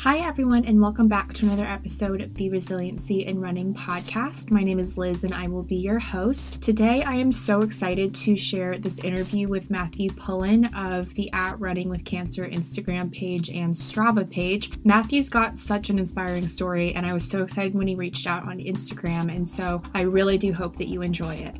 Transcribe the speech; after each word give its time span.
Hi, 0.00 0.18
everyone, 0.18 0.66
and 0.66 0.78
welcome 0.78 1.08
back 1.08 1.32
to 1.32 1.46
another 1.46 1.64
episode 1.64 2.20
of 2.20 2.34
the 2.34 2.50
Resiliency 2.50 3.24
in 3.24 3.40
Running 3.40 3.72
podcast. 3.72 4.50
My 4.50 4.62
name 4.62 4.78
is 4.78 4.98
Liz, 4.98 5.24
and 5.24 5.32
I 5.32 5.48
will 5.48 5.64
be 5.64 5.76
your 5.76 5.98
host. 5.98 6.62
Today, 6.62 7.02
I 7.02 7.14
am 7.14 7.32
so 7.32 7.60
excited 7.60 8.14
to 8.16 8.36
share 8.36 8.76
this 8.76 8.98
interview 8.98 9.48
with 9.48 9.70
Matthew 9.70 10.10
Pullen 10.10 10.66
of 10.76 11.12
the 11.14 11.32
At 11.32 11.58
Running 11.58 11.88
with 11.88 12.04
Cancer 12.04 12.46
Instagram 12.46 13.10
page 13.10 13.48
and 13.48 13.74
Strava 13.74 14.30
page. 14.30 14.70
Matthew's 14.84 15.30
got 15.30 15.58
such 15.58 15.88
an 15.88 15.98
inspiring 15.98 16.46
story, 16.46 16.94
and 16.94 17.06
I 17.06 17.14
was 17.14 17.26
so 17.26 17.42
excited 17.42 17.74
when 17.74 17.88
he 17.88 17.94
reached 17.94 18.26
out 18.26 18.46
on 18.46 18.58
Instagram, 18.58 19.34
and 19.34 19.48
so 19.48 19.80
I 19.94 20.02
really 20.02 20.36
do 20.36 20.52
hope 20.52 20.76
that 20.76 20.88
you 20.88 21.00
enjoy 21.00 21.34
it. 21.36 21.56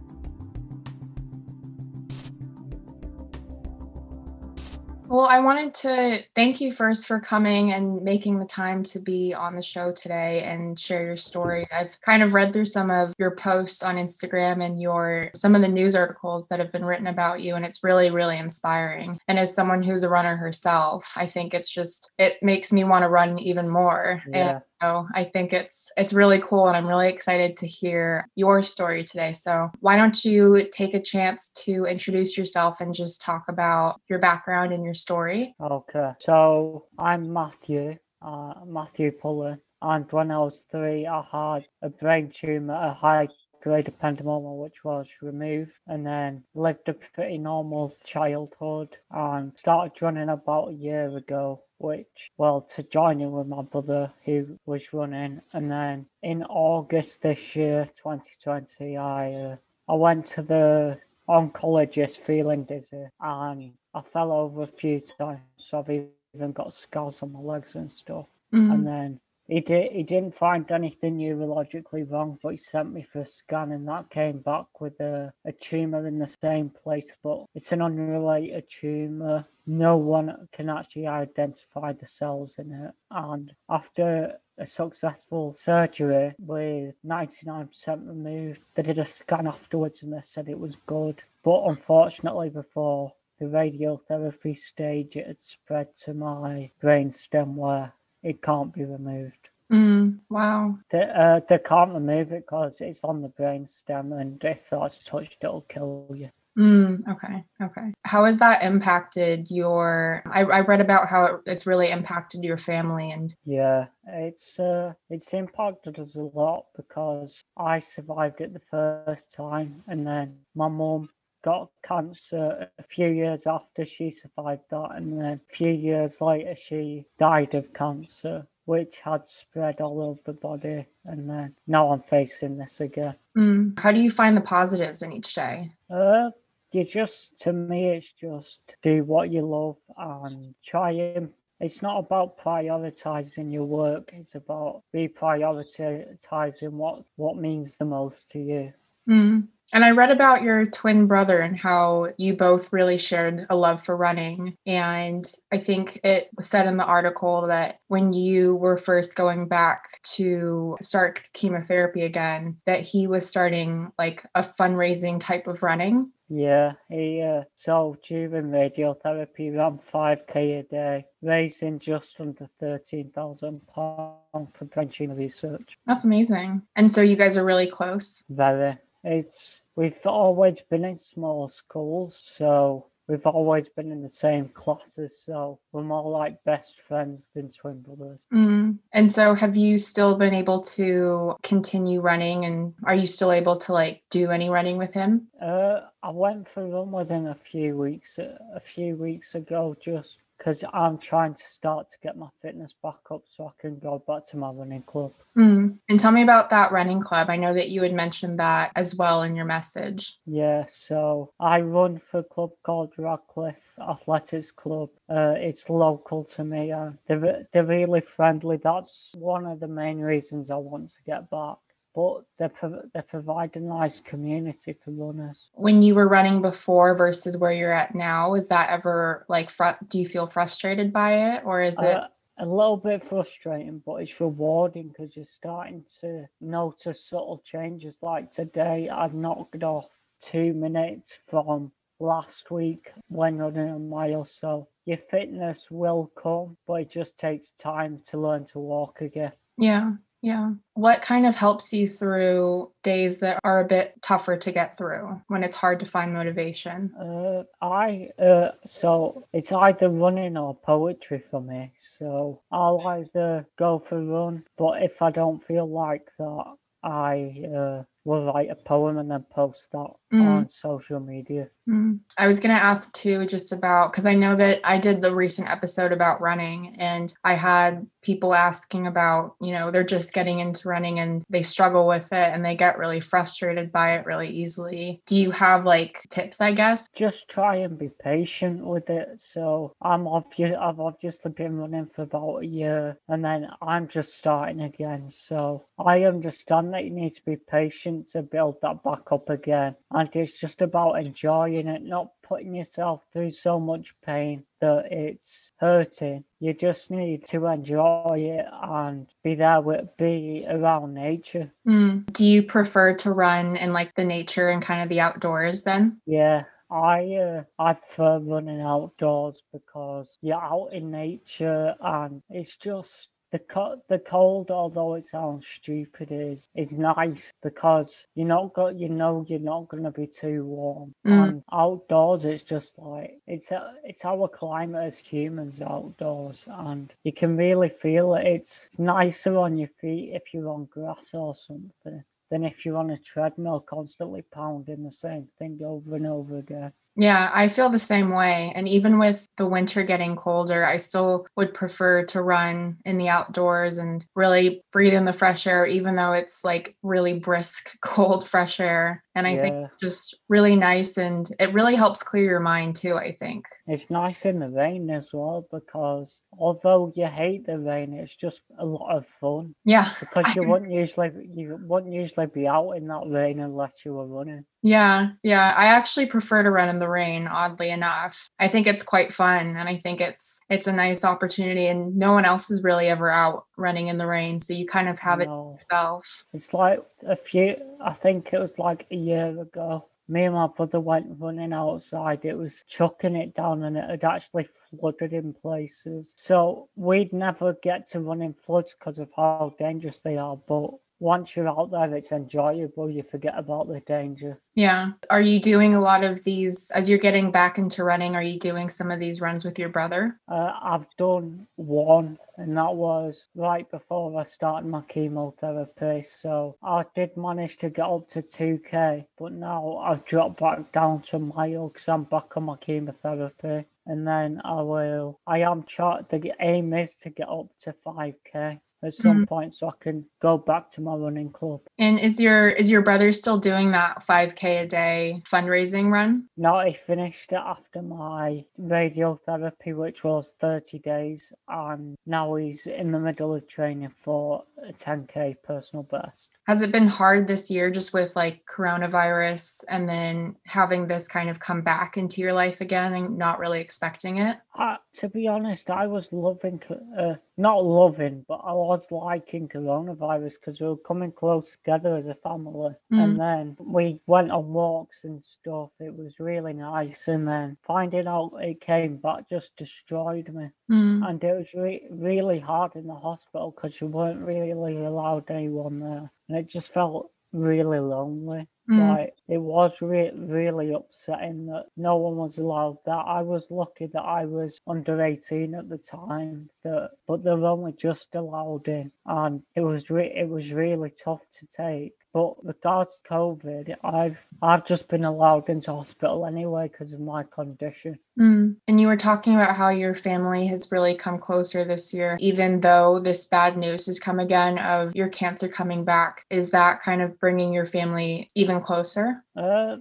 Well, 5.09 5.27
I 5.27 5.39
wanted 5.39 5.73
to 5.75 6.25
thank 6.35 6.61
you 6.61 6.73
first 6.73 7.07
for 7.07 7.21
coming 7.21 7.73
and 7.73 8.03
making 8.03 8.41
the 8.41 8.45
time 8.45 8.83
to 8.85 8.99
be 8.99 9.33
on 9.33 9.55
the 9.55 9.63
show 9.63 9.93
today 9.93 10.43
and 10.43 10.79
share 10.79 11.05
your 11.05 11.17
story. 11.17 11.67
I've 11.71 12.01
kind 12.01 12.25
of 12.25 12.35
read 12.35 12.53
through 12.53 12.67
some 12.67 12.91
of 12.91 13.15
your 13.19 13.37
posts 13.37 13.85
on 13.85 13.97
Instagram 13.97 14.65
and 14.65 14.81
your 14.81 15.31
some 15.35 15.55
of 15.55 15.63
the 15.63 15.69
news 15.69 15.95
articles 15.95 16.49
that 16.49 16.59
have 16.59 16.73
been 16.73 16.85
written 16.85 17.07
about 17.07 17.41
you 17.41 17.55
and 17.55 17.65
it's 17.65 17.85
really 17.85 18.11
really 18.11 18.39
inspiring. 18.39 19.21
And 19.29 19.39
as 19.39 19.55
someone 19.55 19.83
who's 19.83 20.03
a 20.03 20.09
runner 20.09 20.37
herself, 20.37 21.13
I 21.17 21.29
think 21.29 21.55
it's 21.55 21.71
just 21.71 22.11
it 22.19 22.35
makes 22.43 22.73
me 22.73 22.83
want 22.83 23.05
to 23.05 23.09
run 23.09 23.39
even 23.39 23.71
more. 23.71 24.23
Yeah. 24.29 24.51
And 24.51 24.63
so 24.81 25.07
I 25.15 25.25
think 25.25 25.53
it's 25.53 25.91
it's 25.97 26.13
really 26.13 26.41
cool 26.41 26.69
and 26.69 26.77
I'm 26.77 26.87
really 26.87 27.09
excited 27.09 27.57
to 27.59 27.67
hear 27.67 28.29
your 28.35 28.63
story 28.63 29.05
today. 29.05 29.33
So 29.33 29.71
why 29.81 29.97
don't 29.97 30.25
you 30.25 30.69
take 30.73 30.95
a 30.95 31.03
chance 31.03 31.51
to 31.65 31.85
introduce 31.85 32.37
yourself 32.37 32.81
and 32.81 32.95
just 32.95 33.23
talk 33.23 33.45
about 33.49 34.01
your 34.09 34.19
background 34.19 34.73
and 34.73 34.85
your 34.85 34.95
story? 34.95 35.55
Okay. 35.61 36.13
So 36.21 36.87
I'm 36.99 37.33
Matthew, 37.33 37.97
uh, 38.23 38.55
Matthew 38.67 39.13
Pullen. 39.13 39.61
And 39.83 40.11
when 40.11 40.31
I 40.31 40.39
was 40.39 40.65
three, 40.71 41.07
I 41.07 41.23
had 41.31 41.67
a 41.83 41.91
brain 41.91 42.33
tumor, 42.35 42.75
a 42.75 42.95
high 42.95 43.29
grade 43.63 43.87
ependymoma, 43.87 44.63
which 44.63 44.85
was 44.85 45.09
removed, 45.23 45.73
and 45.87 46.07
then 46.07 46.45
lived 46.55 46.89
a 46.89 46.95
pretty 47.15 47.39
normal 47.39 47.97
childhood 48.05 48.97
and 49.11 49.53
started 49.59 50.01
running 50.01 50.29
about 50.29 50.69
a 50.69 50.75
year 50.75 51.15
ago 51.17 51.63
which, 51.79 52.31
well, 52.39 52.63
to 52.75 52.83
join 52.83 53.21
in 53.21 53.33
with 53.33 53.47
my 53.47 53.63
brother 53.63 54.13
who 54.25 54.59
was 54.67 54.93
running. 54.93 55.41
And 55.53 55.71
then 55.71 56.07
in 56.23 56.43
August 56.45 57.23
this 57.23 57.57
year, 57.57 57.89
2020, 58.03 58.97
I 58.97 59.33
uh, 59.33 59.57
I 59.89 59.95
went 59.95 60.25
to 60.27 60.43
the 60.43 60.99
oncologist 61.29 62.17
feeling 62.19 62.65
dizzy 62.65 63.05
and 63.21 63.73
I 63.95 64.01
fell 64.01 64.33
over 64.33 64.63
a 64.63 64.67
few 64.67 65.01
times. 65.01 65.41
So 65.59 65.79
I've 65.79 66.07
even 66.35 66.53
got 66.53 66.73
scars 66.73 67.23
on 67.23 67.33
my 67.33 67.41
legs 67.41 67.75
and 67.75 67.91
stuff. 67.91 68.27
Mm-hmm. 68.53 68.71
And 68.71 68.87
then 68.87 69.21
he 69.49 69.61
did. 69.61 69.93
He 69.93 70.03
didn't 70.03 70.37
find 70.37 70.71
anything 70.71 71.19
neurologically 71.19 72.11
wrong, 72.11 72.39
but 72.43 72.51
he 72.51 72.59
sent 72.59 72.93
me 72.93 73.03
for 73.03 73.21
a 73.21 73.27
scan, 73.27 73.73
and 73.73 73.87
that 73.89 74.11
came 74.11 74.39
back 74.39 74.81
with 74.81 74.99
a, 75.01 75.33
a 75.45 75.53
tumor 75.53 76.07
in 76.07 76.19
the 76.19 76.35
same 76.43 76.71
place, 76.71 77.13
but 77.23 77.45
it's 77.55 77.73
an 77.73 77.83
unrelated 77.83 78.65
tumor. 78.69 79.47
No 79.67 79.97
one 79.97 80.49
can 80.53 80.69
actually 80.69 81.07
identify 81.07 81.93
the 81.93 82.07
cells 82.07 82.57
in 82.59 82.73
it. 82.73 82.93
And 83.11 83.53
after 83.69 84.39
a 84.59 84.67
successful 84.67 85.55
surgery 85.59 86.35
with 86.39 86.95
99% 87.05 87.69
removed, 88.09 88.61
they 88.75 88.83
did 88.83 88.99
a 88.99 89.05
scan 89.05 89.47
afterwards, 89.47 90.03
and 90.03 90.13
they 90.13 90.23
said 90.23 90.49
it 90.49 90.59
was 90.59 90.77
good. 90.87 91.23
But 91.45 91.65
unfortunately, 91.67 92.51
before 92.51 93.13
the 93.39 93.47
radiotherapy 93.47 94.59
stage, 94.59 95.17
it 95.17 95.27
had 95.27 95.41
spread 95.41 95.95
to 96.05 96.15
my 96.15 96.71
brain 96.81 97.11
stem 97.11 97.55
where 97.57 97.93
it 98.27 98.43
can't 98.43 98.75
be 98.75 98.85
removed. 98.85 99.49
Mm, 99.73 100.19
wow. 100.29 100.79
They, 100.91 101.03
uh, 101.03 101.41
they 101.49 101.59
can't 101.59 101.95
remove 101.95 102.33
it 102.33 102.45
because 102.47 102.81
it's 102.81 103.05
on 103.05 103.23
the 103.23 103.29
brain 103.29 103.67
stem, 103.67 104.13
and 104.13 104.43
if 104.43 104.59
that's 104.71 104.99
touched, 104.99 105.39
it'll 105.43 105.63
kill 105.63 106.13
you. 106.15 106.31
Mm, 106.59 107.07
okay. 107.09 107.45
Okay. 107.63 107.93
How 108.05 108.25
has 108.25 108.39
that 108.39 108.63
impacted 108.63 109.51
your? 109.51 110.23
I, 110.27 110.43
I 110.43 110.61
read 110.61 110.81
about 110.81 111.07
how 111.07 111.25
it, 111.25 111.41
it's 111.47 111.67
really 111.67 111.91
impacted 111.91 112.43
your 112.43 112.57
family 112.57 113.11
and. 113.13 113.35
Yeah, 113.45 113.87
it's 114.07 114.59
uh, 114.59 114.95
it's 115.11 115.33
impacted 115.35 115.99
us 115.99 116.17
a 116.17 116.23
lot 116.23 116.67
because 116.77 117.43
I 117.57 117.81
survived 117.81 118.41
it 118.41 118.55
the 118.55 118.63
first 118.71 119.33
time, 119.33 119.83
and 119.87 120.07
then 120.07 120.39
my 120.55 120.69
mum 120.69 121.11
got 121.47 121.71
cancer 121.85 122.69
a 122.77 122.83
few 122.83 123.07
years 123.07 123.47
after 123.47 123.87
she 123.87 124.11
survived 124.11 124.65
that, 124.71 124.91
and 124.97 125.17
then 125.17 125.41
a 125.49 125.55
few 125.55 125.71
years 125.71 126.21
later, 126.21 126.57
she 126.57 127.05
died 127.21 127.55
of 127.55 127.73
cancer, 127.73 128.45
which 128.65 128.97
had 129.03 129.29
spread 129.29 129.81
all 129.81 130.03
over 130.03 130.21
the 130.25 130.33
body. 130.33 130.85
And 131.05 131.31
then 131.31 131.55
now 131.69 131.93
I'm 131.93 132.03
facing 132.03 132.59
this 132.59 132.81
again. 132.81 133.15
Mm. 133.39 133.79
How 133.79 133.93
do 133.93 134.01
you 134.01 134.11
find 134.11 134.37
the 134.37 134.41
positives 134.41 135.03
in 135.03 135.13
each 135.13 135.33
day? 135.37 135.71
Uh, 135.89 136.31
you 136.73 136.83
just, 136.85 137.39
to 137.43 137.53
me, 137.53 137.91
it's 137.91 138.13
just 138.21 138.75
do 138.83 139.05
what 139.05 139.31
you 139.31 139.43
love 139.43 139.77
and 139.97 140.53
try 140.65 140.91
and 140.91 141.31
it's 141.61 141.81
not 141.81 141.99
about 141.99 142.39
prioritizing 142.39 143.51
your 143.51 143.65
work 143.65 144.11
it's 144.13 144.35
about 144.35 144.83
reprioritizing 144.95 146.71
what 146.71 147.03
what 147.17 147.39
means 147.39 147.77
the 147.77 147.85
most 147.87 148.31
to 148.31 148.39
you 148.39 148.73
mm. 149.09 149.49
And 149.73 149.85
I 149.85 149.91
read 149.91 150.11
about 150.11 150.43
your 150.43 150.67
twin 150.67 151.07
brother 151.07 151.41
and 151.41 151.59
how 151.59 152.09
you 152.19 152.37
both 152.37 152.73
really 152.73 152.99
shared 152.99 153.47
a 153.51 153.57
love 153.57 153.85
for 153.85 153.97
running. 153.97 154.57
And 154.67 155.31
I 155.53 155.59
think 155.59 156.01
it 156.05 156.31
was 156.37 156.47
said 156.47 156.67
in 156.67 156.77
the 156.77 156.85
article 156.85 157.47
that 157.49 157.81
when 157.89 158.13
you 158.13 158.55
were 158.57 158.77
first 158.77 159.17
going 159.17 159.49
back 159.49 160.01
to 160.15 160.77
start 160.81 161.29
chemotherapy 161.33 162.03
again, 162.03 162.57
that 162.67 162.83
he 162.83 163.07
was 163.07 163.29
starting 163.29 163.91
like 163.99 164.25
a 164.35 164.43
fundraising 164.43 165.21
type 165.21 165.47
of 165.47 165.63
running. 165.63 166.13
Yeah, 166.29 166.73
he 166.89 167.23
uh, 167.23 167.43
so 167.55 167.97
during 168.03 168.51
radiotherapy 168.51 169.57
ran 169.57 169.79
5k 169.95 170.59
a 170.59 170.63
day, 170.65 171.05
raising 171.23 171.79
just 171.79 172.19
under 172.19 172.49
thirteen 172.59 173.13
thousand 173.15 173.61
pounds 173.69 174.51
for 174.55 174.65
brain 174.65 174.89
tumor 174.89 175.15
research. 175.15 175.79
That's 175.87 176.05
amazing. 176.05 176.63
And 176.75 176.91
so 176.91 177.01
you 177.01 177.15
guys 177.15 177.37
are 177.37 177.45
really 177.45 177.71
close. 177.71 178.25
Very. 178.29 178.77
It's 179.07 179.63
we've 179.77 180.05
always 180.05 180.61
been 180.69 180.85
in 180.85 180.97
small 180.97 181.49
schools, 181.49 182.21
so 182.21 182.87
we've 183.07 183.27
always 183.27 183.69
been 183.69 183.93
in 183.93 184.03
the 184.03 184.09
same 184.09 184.49
classes, 184.49 185.17
so 185.19 185.61
we're 185.71 185.83
more 185.83 186.11
like 186.11 186.43
best 186.45 186.81
friends 186.89 187.29
than 187.35 187.51
twin 187.51 187.83
brothers. 187.83 188.25
Mm. 188.33 188.79
And 188.95 189.11
so, 189.11 189.35
have 189.35 189.57
you 189.57 189.79
still 189.79 190.17
been 190.17 190.35
able 190.35 190.61
to 190.63 191.37
continue 191.45 192.01
running? 192.01 192.47
And 192.47 192.75
are 192.85 192.97
you 192.97 193.07
still 193.07 193.31
able 193.31 193.57
to 193.59 193.73
like 193.73 194.03
do 194.11 194.31
any 194.31 194.51
running 194.51 194.77
with 194.77 194.93
him? 194.93 195.29
Uh, 195.41 195.83
I 196.03 196.11
went 196.11 196.49
for 196.49 196.65
a 196.65 196.69
run 196.69 196.91
with 196.91 197.09
him 197.09 197.27
a 197.27 197.37
few 197.37 197.77
weeks 197.77 198.19
a 198.19 198.61
few 198.61 198.97
weeks 198.97 199.37
ago, 199.37 199.77
just 199.81 200.19
because 200.47 200.63
I'm 200.73 200.97
trying 200.99 201.35
to 201.35 201.45
start 201.45 201.89
to 201.89 201.97
get 202.05 202.17
my 202.17 202.29
fitness 202.41 202.73
back 202.81 203.01
up 203.11 203.23
so 203.37 203.49
I 203.49 203.61
can 203.61 203.81
go 203.81 204.01
back 204.07 204.25
to 204.29 204.37
my 204.37 204.51
running 204.51 204.83
club. 204.83 205.13
Mm. 205.37 205.79
And 205.89 205.99
tell 205.99 206.13
me 206.13 206.23
about 206.23 206.51
that 206.51 206.71
running 206.71 207.01
club. 207.03 207.31
I 207.31 207.37
know 207.37 207.53
that 207.53 207.71
you 207.71 207.83
had 207.83 207.93
mentioned 207.93 208.39
that 208.39 208.71
as 208.77 208.95
well 208.95 209.25
in 209.25 209.35
your 209.35 209.45
message. 209.45 210.19
Yeah, 210.25 210.67
so 210.71 211.33
I 211.41 211.63
run 211.63 212.01
for 212.13 212.19
a 212.21 212.23
club 212.23 212.53
called 212.63 212.93
Radcliffe 212.97 213.57
Athletics 213.81 214.53
Club. 214.53 214.91
Uh, 215.09 215.35
it's 215.37 215.69
local 215.69 216.23
to 216.23 216.45
me. 216.45 216.71
Uh, 216.71 216.91
they're, 217.09 217.49
they're 217.53 217.65
really 217.65 218.03
friendly. 218.03 218.59
That's 218.63 219.17
one 219.19 219.47
of 219.47 219.59
the 219.59 219.67
main 219.67 219.99
reasons 219.99 220.53
I 220.53 220.57
want 220.57 220.91
to 220.91 220.97
get 221.07 221.29
back 221.29 221.57
but 221.97 222.25
they 222.39 222.49
they 222.95 223.01
provide 223.01 223.57
a 223.57 223.61
nice 223.61 224.01
community 224.01 224.77
for 224.85 224.91
runners. 224.91 225.49
When 225.55 225.83
you 225.83 225.95
were 225.95 226.09
running 226.09 226.43
before 226.43 226.95
versus 226.95 227.39
where 227.39 227.53
you're 227.53 227.73
at 227.73 227.95
now, 227.95 228.35
is 228.35 228.49
that 228.49 228.69
ever 228.69 229.25
like 229.29 229.49
fr- 229.49 229.81
do 229.91 229.99
you 229.99 230.07
feel 230.07 230.27
frustrated 230.27 230.93
by 230.93 231.35
it 231.35 231.43
or 231.47 231.63
is 231.63 231.79
it? 231.79 231.97
Uh, 231.97 232.09
a 232.39 232.45
little 232.45 232.77
bit 232.77 233.03
frustrating, 233.03 233.83
but 233.85 233.95
it's 234.03 234.21
rewarding 234.21 234.89
because 234.89 235.17
you're 235.17 235.25
starting 235.25 235.83
to 236.03 236.27
notice 236.43 237.09
subtle 237.09 237.43
changes. 237.51 237.99
Like 238.03 238.31
today, 238.31 238.91
I've 238.91 239.15
knocked 239.15 239.63
off 239.63 239.87
two 240.21 240.53
minutes 240.53 241.15
from 241.27 241.73
last 241.99 242.51
week 242.51 242.93
when 243.09 243.39
running 243.39 243.71
a 243.71 243.79
mile. 243.79 244.27
So 244.27 244.69
your 244.85 244.99
fitness 245.11 245.69
will 245.71 246.13
come, 246.23 246.59
but 246.67 246.83
it 246.83 246.91
just 246.91 247.19
takes 247.19 247.53
time 247.53 248.03
to 248.11 248.21
learn 248.21 248.45
to 248.49 248.59
walk 248.59 249.01
again. 249.01 249.33
Yeah. 249.57 249.93
Yeah. 250.27 250.55
What 250.75 251.03
kind 251.03 251.25
of 251.25 251.37
helps 251.37 251.73
you 251.73 251.89
through 251.89 252.73
days 252.83 253.21
that 253.21 253.39
are 253.45 253.61
a 253.61 253.69
bit 253.69 253.95
tougher 254.03 254.37
to 254.37 254.51
get 254.51 254.77
through 254.77 255.23
when 255.29 255.45
it's 255.45 255.55
hard 255.55 255.79
to 255.79 255.87
find 255.87 256.13
motivation? 256.13 256.93
Uh, 256.97 257.45
I 257.63 258.09
uh, 258.19 258.51
so 258.67 259.29
it's 259.33 259.53
either 259.53 259.89
running 259.89 260.37
or 260.37 260.53
poetry 260.57 261.23
for 261.31 261.41
me. 261.41 261.75
So 261.81 262.43
I'll 262.51 262.81
either 262.89 263.47
go 263.57 263.79
for 263.79 263.99
a 263.99 264.05
run, 264.05 264.43
but 264.59 264.83
if 264.83 265.01
I 265.01 265.13
don't 265.13 265.45
feel 265.47 265.69
like 265.71 266.09
that, 266.19 266.45
I 266.83 267.45
uh, 267.57 267.83
will 268.05 268.25
write 268.25 268.51
a 268.51 268.57
poem 268.57 268.99
and 268.99 269.09
then 269.09 269.25
post 269.31 269.71
that 269.71 269.93
Mm. 270.13 270.23
on 270.23 270.49
social 270.49 270.99
media. 270.99 271.51
Mm. 271.69 271.99
I 272.17 272.27
was 272.27 272.39
going 272.39 272.55
to 272.55 272.63
ask 272.63 272.93
too, 272.93 273.27
just 273.27 273.53
about 273.53 273.93
because 273.93 274.07
I 274.07 274.15
know 274.15 274.37
that 274.37 274.61
I 274.63 274.79
did 274.79 275.03
the 275.03 275.15
recent 275.15 275.49
episode 275.49 275.93
about 275.93 276.21
running, 276.21 276.77
and 276.79 277.13
I 277.25 277.35
had 277.35 277.87
people 278.03 278.35
asking 278.35 278.87
about, 278.87 279.35
you 279.41 279.53
know, 279.53 279.71
they're 279.73 279.83
just 279.83 280.13
getting 280.13 280.39
into 280.39 280.69
running 280.69 281.01
and 281.01 281.25
they 281.29 281.43
struggle 281.43 281.89
with 281.89 282.07
it 282.13 282.33
and 282.33 282.45
they 282.45 282.55
get 282.55 282.79
really 282.79 283.01
frustrated 283.01 283.73
by 283.73 283.95
it 283.95 284.07
really 284.07 284.29
easily. 284.29 285.03
Do 285.07 285.17
you 285.17 285.33
have 285.33 285.65
like 285.65 286.01
tips, 286.09 286.41
I 286.41 286.53
guess? 286.53 286.89
Just 286.95 287.29
try 287.29 287.57
and 287.57 287.77
be 287.77 287.91
patient 288.01 288.65
with 288.65 288.89
it. 288.89 289.19
So 289.19 289.75
I'm 289.83 290.07
obvious. 290.07 290.57
I've 290.59 290.79
obviously 290.79 291.33
been 291.33 291.57
running 291.57 291.89
for 291.95 292.03
about 292.03 292.45
a 292.45 292.47
year, 292.47 292.97
and 293.09 293.25
then 293.25 293.49
I'm 293.61 293.89
just 293.89 294.17
starting 294.17 294.61
again. 294.61 295.11
So 295.11 295.67
I 295.77 296.05
understand 296.05 296.73
that 296.75 296.85
you 296.85 296.91
need 296.91 297.15
to 297.15 297.25
be 297.25 297.37
patient 297.37 298.07
to 298.13 298.23
build 298.23 298.59
that 298.63 298.85
back 298.85 299.11
up 299.11 299.31
again, 299.31 299.75
and 299.91 300.09
it's 300.15 300.39
just 300.39 300.63
about 300.63 300.95
enjoying 300.95 301.56
it, 301.65 301.83
not 301.83 302.11
putting 302.23 302.55
yourself 302.55 303.03
through 303.13 303.33
so 303.33 303.59
much 303.59 303.95
pain 304.05 304.45
that 304.61 304.89
it's 304.91 305.53
hurting. 305.59 306.25
You 306.41 306.53
just 306.53 306.91
need 306.91 307.25
to 307.27 307.47
enjoy 307.47 308.37
it 308.39 308.47
and 308.63 309.07
be 309.25 309.35
there 309.35 309.61
with 309.61 309.97
be 309.97 310.45
around 310.49 310.95
nature. 310.95 311.53
Mm. 311.67 312.13
Do 312.13 312.27
you 312.27 312.43
prefer 312.43 312.95
to 312.97 313.13
run 313.13 313.57
in 313.57 313.73
like 313.73 313.95
the 313.95 314.05
nature 314.05 314.49
and 314.49 314.63
kind 314.63 314.83
of 314.83 314.89
the 314.89 315.01
outdoors 315.01 315.63
then? 315.63 316.01
Yeah, 316.07 316.45
I 316.71 317.15
uh, 317.15 317.45
I 317.59 317.75
prefer 317.75 318.19
running 318.19 318.61
outdoors 318.61 319.43
because 319.53 320.19
you're 320.21 320.43
out 320.43 320.71
in 320.73 320.91
nature 320.91 321.75
and 321.81 322.23
it's 322.29 322.57
just 322.57 323.09
the 323.33 323.39
co- 323.39 323.83
the 323.89 323.99
cold. 323.99 324.51
Although 324.51 324.95
it 324.95 325.05
sounds 325.05 325.47
stupid, 325.47 326.09
is 326.11 326.49
is 326.55 326.73
nice 326.73 327.33
because 327.43 328.07
you're 328.15 328.27
not 328.27 328.55
got 328.55 328.77
you 328.77 328.89
know 328.89 329.25
you're 329.29 329.39
not 329.39 329.69
gonna 329.69 329.91
be 329.91 330.07
too 330.07 330.45
warm. 330.45 330.95
Mm. 331.07 331.29
And 331.29 331.43
outdoors, 331.53 332.25
it's 332.25 332.43
just 332.43 332.79
like 332.79 333.19
it's 333.27 333.51
a, 333.51 333.75
it's 333.85 334.05
our 334.05 334.29
climate 334.29 334.85
as 334.85 334.99
humans 334.99 335.61
outdoors, 335.61 336.45
and 336.49 336.93
you 337.05 337.13
can 337.13 337.37
really 337.37 337.69
feel 337.69 338.15
it. 338.15 338.27
It's 338.27 338.71
nicer 338.79 339.37
on 339.37 339.59
your 339.59 339.71
feet 339.81 340.13
if 340.15 340.33
you're 340.33 340.51
on 340.51 340.67
grass 340.67 341.11
or 341.15 341.35
something 341.35 342.03
than 342.31 342.45
if 342.45 342.65
you're 342.65 342.77
on 342.77 342.91
a 342.91 342.99
treadmill 342.99 343.61
constantly 343.61 344.23
pounding 344.23 344.83
the 344.83 344.93
same 344.93 345.29
thing 345.39 345.61
over 345.65 345.97
and 345.97 346.07
over 346.07 346.39
again. 346.39 346.73
Yeah, 346.99 347.31
I 347.35 347.51
feel 347.51 347.69
the 347.69 347.79
same 347.79 348.11
way. 348.11 348.53
And 348.55 348.67
even 348.67 348.99
with 348.99 349.29
the 349.37 349.47
winter 349.47 349.83
getting 349.83 350.17
colder, 350.17 350.65
I 350.65 350.79
still 350.79 351.27
would 351.37 351.53
prefer 351.53 352.05
to 352.07 352.23
run 352.23 352.79
in 352.87 352.97
the 352.97 353.09
outdoors 353.11 353.77
and 353.77 354.03
really 354.15 354.63
breathe 354.73 354.95
in 354.95 355.05
the 355.05 355.13
fresh 355.13 355.47
air, 355.47 355.67
even 355.67 355.95
though 355.95 356.13
it's 356.13 356.43
like 356.43 356.75
really 356.83 357.19
brisk, 357.19 357.71
cold, 357.83 358.27
fresh 358.29 358.61
air. 358.61 359.03
And 359.15 359.27
I 359.27 359.37
think 359.37 359.55
Yeah. 359.55 359.65
it's 359.67 359.81
just 359.81 360.19
really 360.29 360.57
nice 360.57 360.97
and 360.97 361.29
it 361.39 361.53
really 361.55 361.75
helps 361.75 362.03
clear 362.03 362.25
your 362.25 362.41
mind 362.41 362.77
too, 362.77 362.97
I 362.97 363.13
think. 363.21 363.45
It's 363.67 363.91
nice 363.91 364.25
in 364.27 364.39
the 364.39 364.49
rain 364.49 364.89
as 364.91 365.09
well 365.13 365.47
because 365.51 366.21
although 366.39 366.93
you 366.95 367.07
hate 367.07 367.47
the 367.47 367.59
rain, 367.59 367.93
it's 367.95 368.15
just 368.17 368.41
a 368.59 368.65
lot 368.65 368.95
of 368.97 369.07
fun 369.21 369.55
Yeah. 369.65 369.89
because 370.01 370.35
you 370.35 370.45
I- 370.45 370.47
wouldn't 370.47 370.73
usually 370.73 371.11
you 371.35 371.59
wouldn't 371.63 371.93
usually 371.93 372.27
be 372.27 372.47
out 372.47 372.73
in 372.73 372.87
that 372.89 373.07
rain 373.07 373.41
unless 373.41 373.73
you 373.85 373.95
were 373.95 374.07
running. 374.07 374.45
Yeah, 374.67 375.11
yeah. 375.23 375.55
I 375.57 375.67
actually 375.67 376.07
prefer 376.07 376.43
to 376.43 376.51
run 376.51 376.69
in 376.69 376.81
the 376.81 376.89
rain, 376.89 377.29
oddly 377.29 377.71
enough. 377.71 378.29
I 378.41 378.49
think 378.49 378.67
it's 378.67 378.83
quite 378.83 379.13
fun 379.13 379.57
and 379.57 379.69
I 379.69 379.77
think 379.77 380.01
it's 380.01 380.41
it's 380.51 380.67
a 380.67 380.73
nice 380.73 381.05
opportunity 381.05 381.69
and 381.69 381.95
no 381.95 382.11
one 382.11 382.25
else 382.25 382.51
is 382.51 382.65
really 382.65 382.89
ever 382.89 383.09
out 383.09 383.47
running 383.57 383.87
in 383.87 383.97
the 383.97 384.09
rain, 384.09 384.41
so 384.41 384.55
you 384.55 384.67
kind 384.67 384.89
of 384.89 384.99
have 384.99 385.21
it 385.21 385.29
yourself. 385.29 386.25
It's 386.33 386.53
like 386.53 386.81
a 387.07 387.15
few. 387.15 387.55
I 387.81 387.93
think 387.93 388.33
it 388.33 388.41
was 388.41 388.59
like 388.59 388.87
a 388.91 388.97
year 388.97 389.41
ago. 389.41 389.87
Me 390.09 390.25
and 390.25 390.35
my 390.35 390.49
brother 390.49 390.81
went 390.81 391.15
running 391.17 391.53
outside. 391.53 392.25
It 392.25 392.37
was 392.37 392.63
chucking 392.67 393.15
it 393.15 393.37
down, 393.37 393.63
and 393.63 393.77
it 393.77 393.89
had 393.89 394.03
actually 394.03 394.49
flooded 394.71 395.13
in 395.13 395.33
places. 395.33 396.13
So 396.17 396.69
we'd 396.75 397.13
never 397.13 397.55
get 397.63 397.89
to 397.91 398.01
run 398.01 398.21
in 398.21 398.35
floods 398.35 398.75
because 398.77 398.99
of 398.99 399.11
how 399.15 399.55
dangerous 399.61 400.01
they 400.01 400.17
are. 400.17 400.37
But 400.37 400.71
once 400.99 401.37
you're 401.37 401.49
out 401.49 401.71
there, 401.71 401.95
it's 401.95 402.13
enjoyable. 402.13 402.91
You 402.91 403.03
forget 403.03 403.35
about 403.37 403.69
the 403.69 403.81
danger. 403.81 404.41
Yeah. 404.55 404.93
Are 405.11 405.21
you 405.21 405.41
doing 405.41 405.75
a 405.75 405.81
lot 405.81 406.05
of 406.05 406.25
these 406.25 406.71
as 406.71 406.89
you're 406.89 406.99
getting 406.99 407.31
back 407.31 407.59
into 407.59 407.85
running? 407.85 408.17
Are 408.17 408.23
you 408.23 408.39
doing 408.39 408.71
some 408.71 408.91
of 408.91 408.99
these 408.99 409.21
runs 409.21 409.45
with 409.45 409.59
your 409.59 409.69
brother? 409.69 410.19
Uh, 410.29 410.53
I've 410.63 410.87
done 410.97 411.47
one, 411.57 412.19
and 412.39 412.57
that 412.57 412.75
was 412.75 413.25
right 413.35 413.71
before 413.71 414.19
I 414.19 414.23
started 414.23 414.69
my 414.69 414.83
chemotherapy. 414.83 416.07
So 416.11 416.57
I 416.63 416.85
did 416.95 417.17
manage 417.17 417.59
to 417.59 417.71
get 417.71 417.85
up 417.85 418.09
to 418.09 418.23
2k, 418.23 419.05
but 419.19 419.33
now 419.33 419.77
I've 419.77 420.05
dropped 420.07 420.41
back 420.41 420.73
down 420.73 421.03
to 421.03 421.19
mile 421.19 421.69
because 421.69 421.89
I'm 421.89 422.05
back 422.05 422.37
on 422.37 422.45
my 422.45 422.57
chemotherapy. 422.57 423.67
And 423.89 424.05
then 424.05 424.41
I 424.45 424.63
will, 424.63 425.21
I 425.29 425.41
am 425.43 425.65
chart. 425.65 426.09
The 426.09 426.33
aim 426.41 426.73
is 426.73 426.97
to 426.97 427.11
get 427.11 427.29
up 427.29 427.47
to 427.61 427.75
5k 427.87 428.59
at 428.83 428.95
some 428.95 429.19
mm-hmm. 429.19 429.25
point 429.25 429.55
so 429.55 429.69
I 429.69 429.73
can 429.81 430.05
go 430.21 430.39
back 430.39 430.71
to 430.73 430.81
my 430.81 430.95
running 430.95 431.31
club. 431.31 431.61
And 431.79 431.99
is 431.99 432.21
your 432.21 432.49
is 432.49 432.71
your 432.71 432.83
brother 432.83 433.13
still 433.13 433.39
doing 433.39 433.71
that 433.73 434.05
5k 434.09 434.63
a 434.63 434.67
day 434.67 435.23
fundraising 435.31 435.91
run? 435.91 436.25
No, 436.37 436.55
I 436.55 436.79
finished 436.87 437.33
it 437.33 437.37
after 437.37 437.83
my 437.83 438.45
radiotherapy, 438.61 439.75
which 439.75 440.05
was 440.05 440.35
30 440.41 440.79
days, 440.81 441.33
and 441.49 441.97
now 442.07 442.35
he's 442.35 442.67
in 442.67 442.93
the 442.93 443.01
middle 443.01 443.35
of 443.35 443.49
training 443.49 443.93
for 444.03 444.45
a 444.69 444.73
10k 444.73 445.37
personal 445.43 445.83
best. 445.85 446.36
Has 446.47 446.61
it 446.61 446.71
been 446.71 446.87
hard 446.87 447.27
this 447.27 447.51
year 447.51 447.71
just 447.71 447.93
with 447.93 448.15
like 448.15 448.45
coronavirus 448.47 449.65
and 449.69 449.89
then 449.89 450.37
having 450.47 450.87
this 450.87 451.09
kind 451.09 451.29
of 451.29 451.41
come 451.41 451.61
back 451.61 451.97
into 451.97 452.21
your 452.21 452.33
life 452.33 452.61
again 452.61 452.95
and 452.95 453.19
not 453.19 453.41
really 453.41 453.61
expecting 453.61 454.19
it? 454.19 454.37
Uh, 454.57 454.77
to 454.95 455.09
be 455.09 455.27
honest, 455.27 455.71
I 455.71 455.89
was 455.89 456.13
loving, 456.13 456.63
uh, 456.97 457.15
not 457.37 457.65
loving, 457.65 458.25
but 458.29 458.41
I 458.45 458.53
was 458.53 458.93
liking 458.93 459.49
coronavirus 459.49 460.35
because 460.35 460.61
we 460.61 460.69
were 460.69 460.77
coming 460.77 461.11
close 461.11 461.51
together 461.51 461.97
as 461.97 462.07
a 462.07 462.15
family. 462.15 462.75
And 462.91 463.21
then 463.21 463.57
we 463.59 464.01
went 464.07 464.31
on 464.31 464.53
walks 464.53 465.03
and 465.03 465.21
stuff. 465.21 465.71
It 465.81 465.95
was 465.95 466.15
really 466.21 466.53
nice. 466.53 467.09
And 467.09 467.27
then 467.27 467.57
finding 467.67 468.07
out 468.07 468.33
it 468.41 468.61
came 468.61 468.99
back 468.99 469.29
just 469.29 469.57
destroyed 469.57 470.33
me. 470.33 470.51
Mm. 470.71 471.09
and 471.09 471.23
it 471.23 471.37
was 471.37 471.55
re- 471.55 471.87
really 471.91 472.41
hard 472.41 472.75
in 472.75 472.89
the 472.89 472.95
hospital 472.95 473.53
because 473.55 473.81
you 473.81 473.87
weren't 473.87 474.21
really 474.21 474.85
allowed 474.85 475.31
anyone 475.31 475.79
there, 475.79 476.11
and 476.29 476.39
it 476.39 476.49
just 476.49 476.73
felt 476.73 477.11
really 477.33 477.79
lonely. 477.79 478.49
Mm. 478.69 478.97
Like 478.97 479.15
it 479.29 479.39
was 479.39 479.81
re- 479.81 480.11
really 480.15 480.73
upsetting 480.73 481.47
that 481.47 481.67
no 481.77 481.97
one 481.97 482.17
was 482.17 482.39
allowed 482.39 482.79
that. 482.85 483.05
I 483.07 483.23
was 483.23 483.47
lucky 483.51 483.87
that 483.87 484.03
I 484.03 484.25
was 484.25 484.61
under 484.67 485.03
eighteen 485.05 485.55
at 485.55 485.69
the 485.69 485.79
time, 485.79 486.51
that 486.65 486.91
but 487.07 487.23
they 487.23 487.31
were 487.31 487.47
only 487.47 487.73
just 487.73 488.15
allowed 488.17 488.67
in, 488.67 488.91
and 489.07 489.43
it 489.55 489.61
was 489.61 489.89
re- 489.89 490.13
it 490.17 490.29
was 490.29 490.53
really 490.53 490.91
tough 490.91 491.23
to 491.39 491.47
take. 491.47 491.95
But 492.17 492.43
regards 492.47 492.97
to 492.97 493.09
COVID, 493.11 493.77
I've 493.85 494.17
I've 494.41 494.65
just 494.65 494.89
been 494.89 495.05
allowed 495.05 495.51
into 495.51 495.71
hospital 495.71 496.25
anyway 496.25 496.69
because 496.69 496.95
of 496.95 497.01
my 497.01 497.25
condition. 497.25 497.99
Mm. 498.19 498.57
And 498.67 498.81
you 498.81 498.87
were 498.87 498.97
talking 498.97 499.35
about 499.35 499.55
how 499.55 499.69
your 499.69 499.95
family 499.95 500.47
has 500.47 500.73
really 500.73 500.95
come 500.95 501.19
closer 501.19 501.63
this 501.63 501.93
year, 501.93 502.17
even 502.19 502.63
though 502.63 502.99
this 503.01 503.27
bad 503.27 503.59
news 503.59 503.85
has 503.85 503.99
come 503.99 504.19
again 504.19 504.59
of 504.61 504.97
your 504.97 505.11
cancer 505.11 505.47
coming 505.47 505.85
back. 505.85 506.25
Is 506.31 506.49
that 506.53 506.81
kind 506.81 507.03
of 507.03 507.21
bringing 507.21 507.53
your 507.53 507.67
family 507.67 508.31
even 508.35 508.63
closer? 508.63 509.23
Uh, 509.37 509.77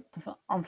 I 0.50 0.60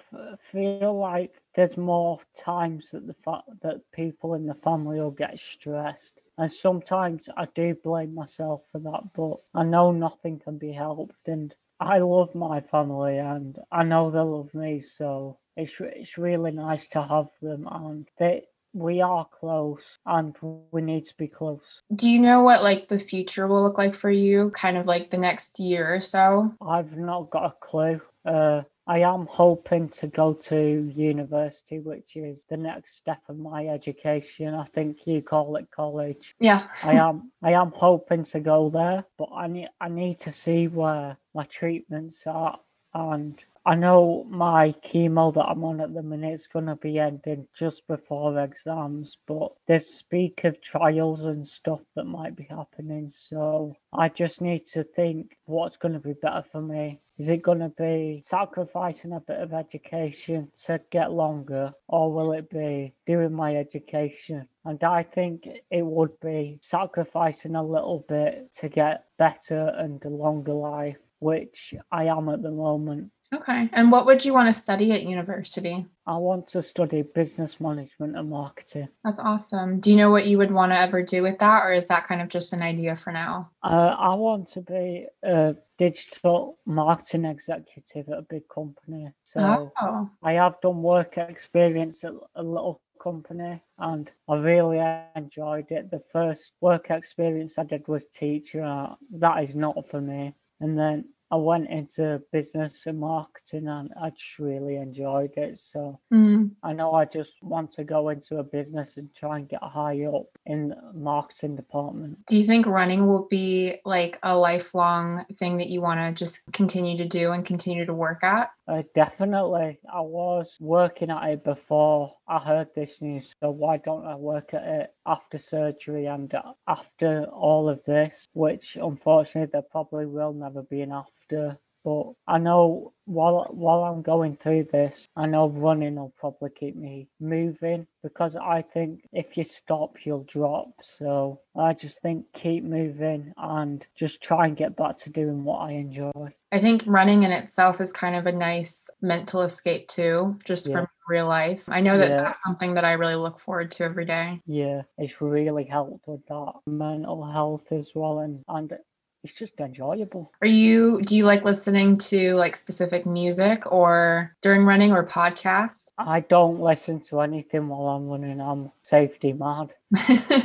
feel 0.51 0.99
like 0.99 1.35
there's 1.55 1.77
more 1.77 2.19
times 2.35 2.93
that 2.93 3.07
the 3.07 3.15
fa- 3.23 3.45
that 3.61 3.83
people 3.93 4.33
in 4.33 4.47
the 4.47 4.55
family 4.55 5.01
will 5.01 5.11
get 5.11 5.39
stressed, 5.39 6.15
and 6.39 6.51
sometimes 6.51 7.29
I 7.37 7.47
do 7.55 7.75
blame 7.75 8.15
myself 8.15 8.63
for 8.73 8.79
that. 8.79 9.13
But 9.15 9.39
I 9.55 9.65
know 9.65 9.91
nothing 9.91 10.39
can 10.39 10.57
be 10.57 10.73
helped, 10.73 11.27
and 11.27 11.55
I 11.81 11.99
love 11.99 12.35
my 12.35 12.61
family, 12.61 13.19
and 13.19 13.59
I 13.71 13.83
know 13.83 14.11
they 14.11 14.21
love 14.21 14.55
me. 14.55 14.81
So 14.81 15.39
it's 15.57 15.75
it's 15.81 16.17
really 16.17 16.53
nice 16.53 16.87
to 16.89 17.03
have 17.03 17.29
them, 17.43 17.69
and 17.71 18.09
they 18.19 18.45
we 18.73 19.01
are 19.01 19.27
close, 19.27 19.99
and 20.07 20.35
we 20.71 20.83
need 20.83 21.05
to 21.07 21.17
be 21.17 21.27
close. 21.27 21.83
Do 21.95 22.09
you 22.09 22.21
know 22.21 22.43
what 22.43 22.63
like 22.63 22.89
the 22.89 22.99
future 22.99 23.47
will 23.47 23.63
look 23.63 23.79
like 23.79 23.95
for 23.95 24.11
you, 24.11 24.51
kind 24.51 24.77
of 24.77 24.87
like 24.87 25.11
the 25.11 25.19
next 25.19 25.59
year 25.59 25.95
or 25.95 26.01
so? 26.01 26.55
I've 26.61 26.97
not 26.97 27.31
got 27.31 27.47
a 27.47 27.55
clue. 27.61 28.01
Uh, 28.25 28.63
I 28.89 29.01
am 29.01 29.27
hoping 29.27 29.91
to 29.91 30.07
go 30.07 30.33
to 30.33 30.91
university, 30.95 31.79
which 31.79 32.17
is 32.17 32.47
the 32.49 32.57
next 32.57 32.97
step 32.97 33.21
of 33.29 33.39
my 33.39 33.67
education. 33.69 34.55
I 34.55 34.65
think 34.65 35.07
you 35.07 35.21
call 35.21 35.57
it 35.57 35.71
college. 35.71 36.35
Yeah. 36.41 36.69
I 36.83 36.95
am 36.95 37.31
I 37.43 37.53
am 37.53 37.71
hoping 37.71 38.25
to 38.25 38.41
go 38.41 38.71
there, 38.71 39.05
but 39.19 39.29
I 39.35 39.47
need 39.47 39.69
I 39.79 39.91
need 39.91 40.19
to 40.21 40.31
see 40.31 40.69
where 40.69 41.19
my 41.35 41.45
treatments 41.45 42.27
are 42.27 42.59
and 42.95 43.39
I 43.69 43.75
know 43.75 44.25
my 44.31 44.75
chemo 44.83 45.35
that 45.35 45.45
I'm 45.45 45.63
on 45.63 45.83
at 45.83 45.93
the 45.93 46.03
minute 46.03 46.33
is 46.33 46.47
going 46.47 46.65
to 46.65 46.77
be 46.77 46.99
ending 46.99 47.47
just 47.55 47.87
before 47.87 48.43
exams, 48.43 49.19
but 49.27 49.53
there's 49.67 49.85
speak 49.85 50.45
of 50.45 50.63
trials 50.63 51.27
and 51.27 51.47
stuff 51.47 51.81
that 51.95 52.07
might 52.07 52.35
be 52.35 52.47
happening. 52.49 53.11
So 53.11 53.77
I 53.93 54.09
just 54.09 54.41
need 54.41 54.65
to 54.69 54.85
think 54.85 55.37
what's 55.45 55.77
going 55.77 55.93
to 55.93 56.01
be 56.01 56.15
better 56.15 56.45
for 56.51 56.63
me. 56.63 57.03
Is 57.19 57.29
it 57.29 57.43
going 57.43 57.59
to 57.59 57.69
be 57.69 58.23
sacrificing 58.25 59.13
a 59.13 59.21
bit 59.21 59.39
of 59.39 59.53
education 59.53 60.51
to 60.65 60.81
get 60.91 61.13
longer, 61.13 61.75
or 61.89 62.11
will 62.11 62.33
it 62.33 62.49
be 62.49 62.95
doing 63.07 63.35
my 63.35 63.55
education? 63.55 64.49
And 64.65 64.83
I 64.83 65.03
think 65.03 65.47
it 65.71 65.85
would 65.85 66.19
be 66.21 66.59
sacrificing 66.63 67.55
a 67.55 67.63
little 67.63 68.07
bit 68.09 68.51
to 68.61 68.71
get 68.71 69.05
better 69.19 69.75
and 69.77 70.03
a 70.07 70.09
longer 70.09 70.55
life, 70.55 70.97
which 71.19 71.75
I 71.93 72.05
am 72.05 72.31
at 72.31 72.41
the 72.41 72.51
moment. 72.51 73.11
Okay. 73.35 73.69
And 73.75 73.93
what 73.93 74.07
would 74.07 74.25
you 74.25 74.33
want 74.33 74.49
to 74.49 74.59
study 74.59 74.91
at 74.93 75.03
university? 75.03 75.85
I 76.07 76.17
want 76.17 76.47
to 76.49 76.63
study 76.63 77.03
business 77.03 77.61
management 77.61 78.17
and 78.17 78.31
marketing. 78.31 78.89
That's 79.05 79.19
awesome. 79.19 79.81
Do 79.81 79.91
you 79.91 79.97
know 79.99 80.11
what 80.11 80.27
you 80.27 80.39
would 80.39 80.51
want 80.51 80.73
to 80.73 80.79
ever 80.79 81.03
do 81.03 81.23
with 81.23 81.39
that, 81.41 81.63
or 81.65 81.75
is 81.75 81.85
that 81.87 82.09
kind 82.09 82.23
of 82.23 82.29
just 82.29 82.55
an 82.55 82.63
idea 82.63 82.97
for 82.97 83.13
now? 83.13 83.51
Uh, 83.63 83.95
I 83.99 84.15
want 84.15 84.49
to 84.49 84.63
be 84.63 85.07
a 85.23 85.55
digital 85.77 86.59
marketing 86.65 87.27
executive 87.27 88.09
at 88.09 88.19
a 88.19 88.23
big 88.23 88.49
company. 88.49 89.13
So 89.25 89.71
Oh, 89.81 90.11
I 90.23 90.33
have 90.33 90.61
done 90.63 90.83
work 90.83 91.19
experience 91.19 92.05
at 92.05 92.13
a 92.35 92.43
little 92.43 92.81
company 93.03 93.63
and 93.79 94.11
I 94.29 94.37
really 94.37 94.81
enjoyed 95.15 95.71
it. 95.71 95.91
The 95.91 96.03
first 96.13 96.53
work 96.63 96.91
experience 96.91 97.59
I 97.59 97.65
did 97.65 97.87
was 97.89 98.07
teacher. 98.07 98.65
uh, 98.65 98.95
That 99.13 99.45
is 99.45 99.55
not 99.55 99.87
for 99.87 100.01
me. 100.01 100.35
And 100.61 100.77
then 100.77 101.05
I 101.31 101.37
went 101.37 101.69
into 101.69 102.23
business 102.33 102.85
and 102.87 102.99
marketing 102.99 103.69
and 103.69 103.93
I 104.01 104.11
just 104.11 104.39
really 104.39 104.77
enjoyed 104.77 105.37
it. 105.37 105.59
So 105.59 105.99
mm. 106.13 106.51
I 106.63 106.73
know 106.73 106.95
I 106.95 107.05
just 107.05 107.35
want 107.43 107.73
to 107.73 107.85
go 107.85 108.09
into 108.09 108.39
a 108.39 108.43
business 108.43 108.97
and 108.97 109.15
try 109.15 109.39
and 109.39 109.49
get 109.49 109.63
high 109.63 110.05
up 110.05 110.27
in 110.47 110.71
the 110.71 110.93
marketing 110.95 111.57
department. 111.57 112.27
do 112.27 112.39
you 112.39 112.47
think 112.47 112.67
running 112.67 113.07
will 113.07 113.27
be 113.31 113.77
like 113.85 114.19
a 114.23 114.37
lifelong 114.37 115.25
thing 115.39 115.59
that 115.59 115.69
you 115.69 115.81
want 115.81 116.01
to 116.01 116.13
just 116.13 116.41
continue 116.53 116.97
to 116.99 117.09
do 117.09 117.33
and 117.33 117.45
continue 117.45 117.85
to 117.85 117.95
work 117.95 118.25
at? 118.25 118.51
Uh, 118.67 118.83
definitely. 118.95 119.79
I 119.93 120.01
was 120.01 120.57
working 120.61 121.11
at 121.11 121.31
it 121.31 121.45
before 121.45 122.15
I 122.27 122.39
heard 122.39 122.69
this 122.75 122.93
news, 123.01 123.35
so 123.41 123.51
why 123.51 123.79
don't 123.79 124.07
I 124.07 124.15
work 124.15 124.53
at 124.53 124.63
it 124.63 124.95
after 125.09 125.39
surgery 125.39 126.07
and 126.07 126.33
after 126.69 127.25
all 127.27 127.69
of 127.69 127.83
this, 127.87 128.29
which 128.35 128.77
unfortunately 128.81 129.51
there 129.53 129.63
probably 129.63 130.07
will 130.07 130.35
never 130.35 130.63
be 130.63 130.83
an 130.83 130.93
after. 130.93 131.59
But 131.89 132.13
I 132.27 132.37
know 132.37 132.93
while 133.07 133.47
while 133.49 133.83
I'm 133.85 134.03
going 134.03 134.37
through 134.37 134.65
this, 134.65 135.09
I 135.17 135.25
know 135.25 135.49
running 135.49 135.95
will 135.95 136.13
probably 136.19 136.51
keep 136.51 136.77
me 136.77 137.09
moving 137.19 137.87
because 138.03 138.37
I 138.37 138.61
think 138.61 139.09
if 139.15 139.39
you 139.39 139.45
stop, 139.45 139.95
you'll 140.05 140.25
drop. 140.25 140.69
So 140.83 141.41
I 141.57 141.73
just 141.73 142.03
think 142.03 142.27
keep 142.35 142.63
moving 142.63 143.33
and 143.39 143.87
just 143.95 144.21
try 144.21 144.47
and 144.47 144.55
get 144.55 144.77
back 144.77 144.99
to 144.99 145.11
doing 145.11 145.45
what 145.45 145.61
I 145.61 145.71
enjoy. 145.73 146.13
I 146.53 146.61
think 146.61 146.83
running 146.87 147.23
in 147.23 147.31
itself 147.33 147.81
is 147.81 147.91
kind 147.91 148.17
of 148.17 148.27
a 148.27 148.33
nice 148.33 148.91
mental 149.01 149.41
escape 149.41 149.89
too, 149.89 150.39
just 150.45 150.67
Yeah. 150.67 150.73
from 150.75 150.89
real 151.09 151.27
life. 151.27 151.65
I 151.69 151.81
know 151.81 151.97
that 151.97 152.11
Yeah. 152.11 152.23
that's 152.23 152.43
something 152.43 152.75
that 152.75 152.85
I 152.85 152.93
really 152.93 153.15
look 153.15 153.41
forward 153.41 153.71
to 153.73 153.85
every 153.85 154.05
day. 154.05 154.43
Yeah, 154.47 154.83
it's 154.99 155.23
really 155.23 155.65
helped 155.65 156.07
with 156.07 156.27
that 156.27 156.53
mental 156.67 157.25
health 157.25 157.73
as 157.73 157.93
well, 157.95 158.19
and 158.19 158.45
and 158.49 158.79
it's 159.25 159.35
just 159.35 159.59
enjoyable. 159.61 160.33
Are 160.43 160.49
you 160.49 161.03
do 161.03 161.17
you 161.17 161.25
like 161.25 161.45
listening 161.45 161.99
to 161.99 162.35
like 162.35 162.57
specific 162.57 163.07
music 163.07 163.71
or 163.71 164.35
during 164.43 164.65
running 164.65 164.93
or 164.93 165.07
podcasts? 165.07 165.89
I 165.99 166.21
don't 166.21 166.61
listen 166.61 167.01
to 167.09 167.21
anything 167.21 167.69
while 167.69 167.89
I'm 167.89 168.09
running. 168.09 168.41
I'm 168.41 168.71
safety 168.83 169.33
mad. 169.33 169.75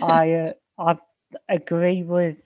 I 0.01 0.53
uh, 0.79 0.95
I 0.95 0.97
agree 1.49 2.03
with 2.03 2.37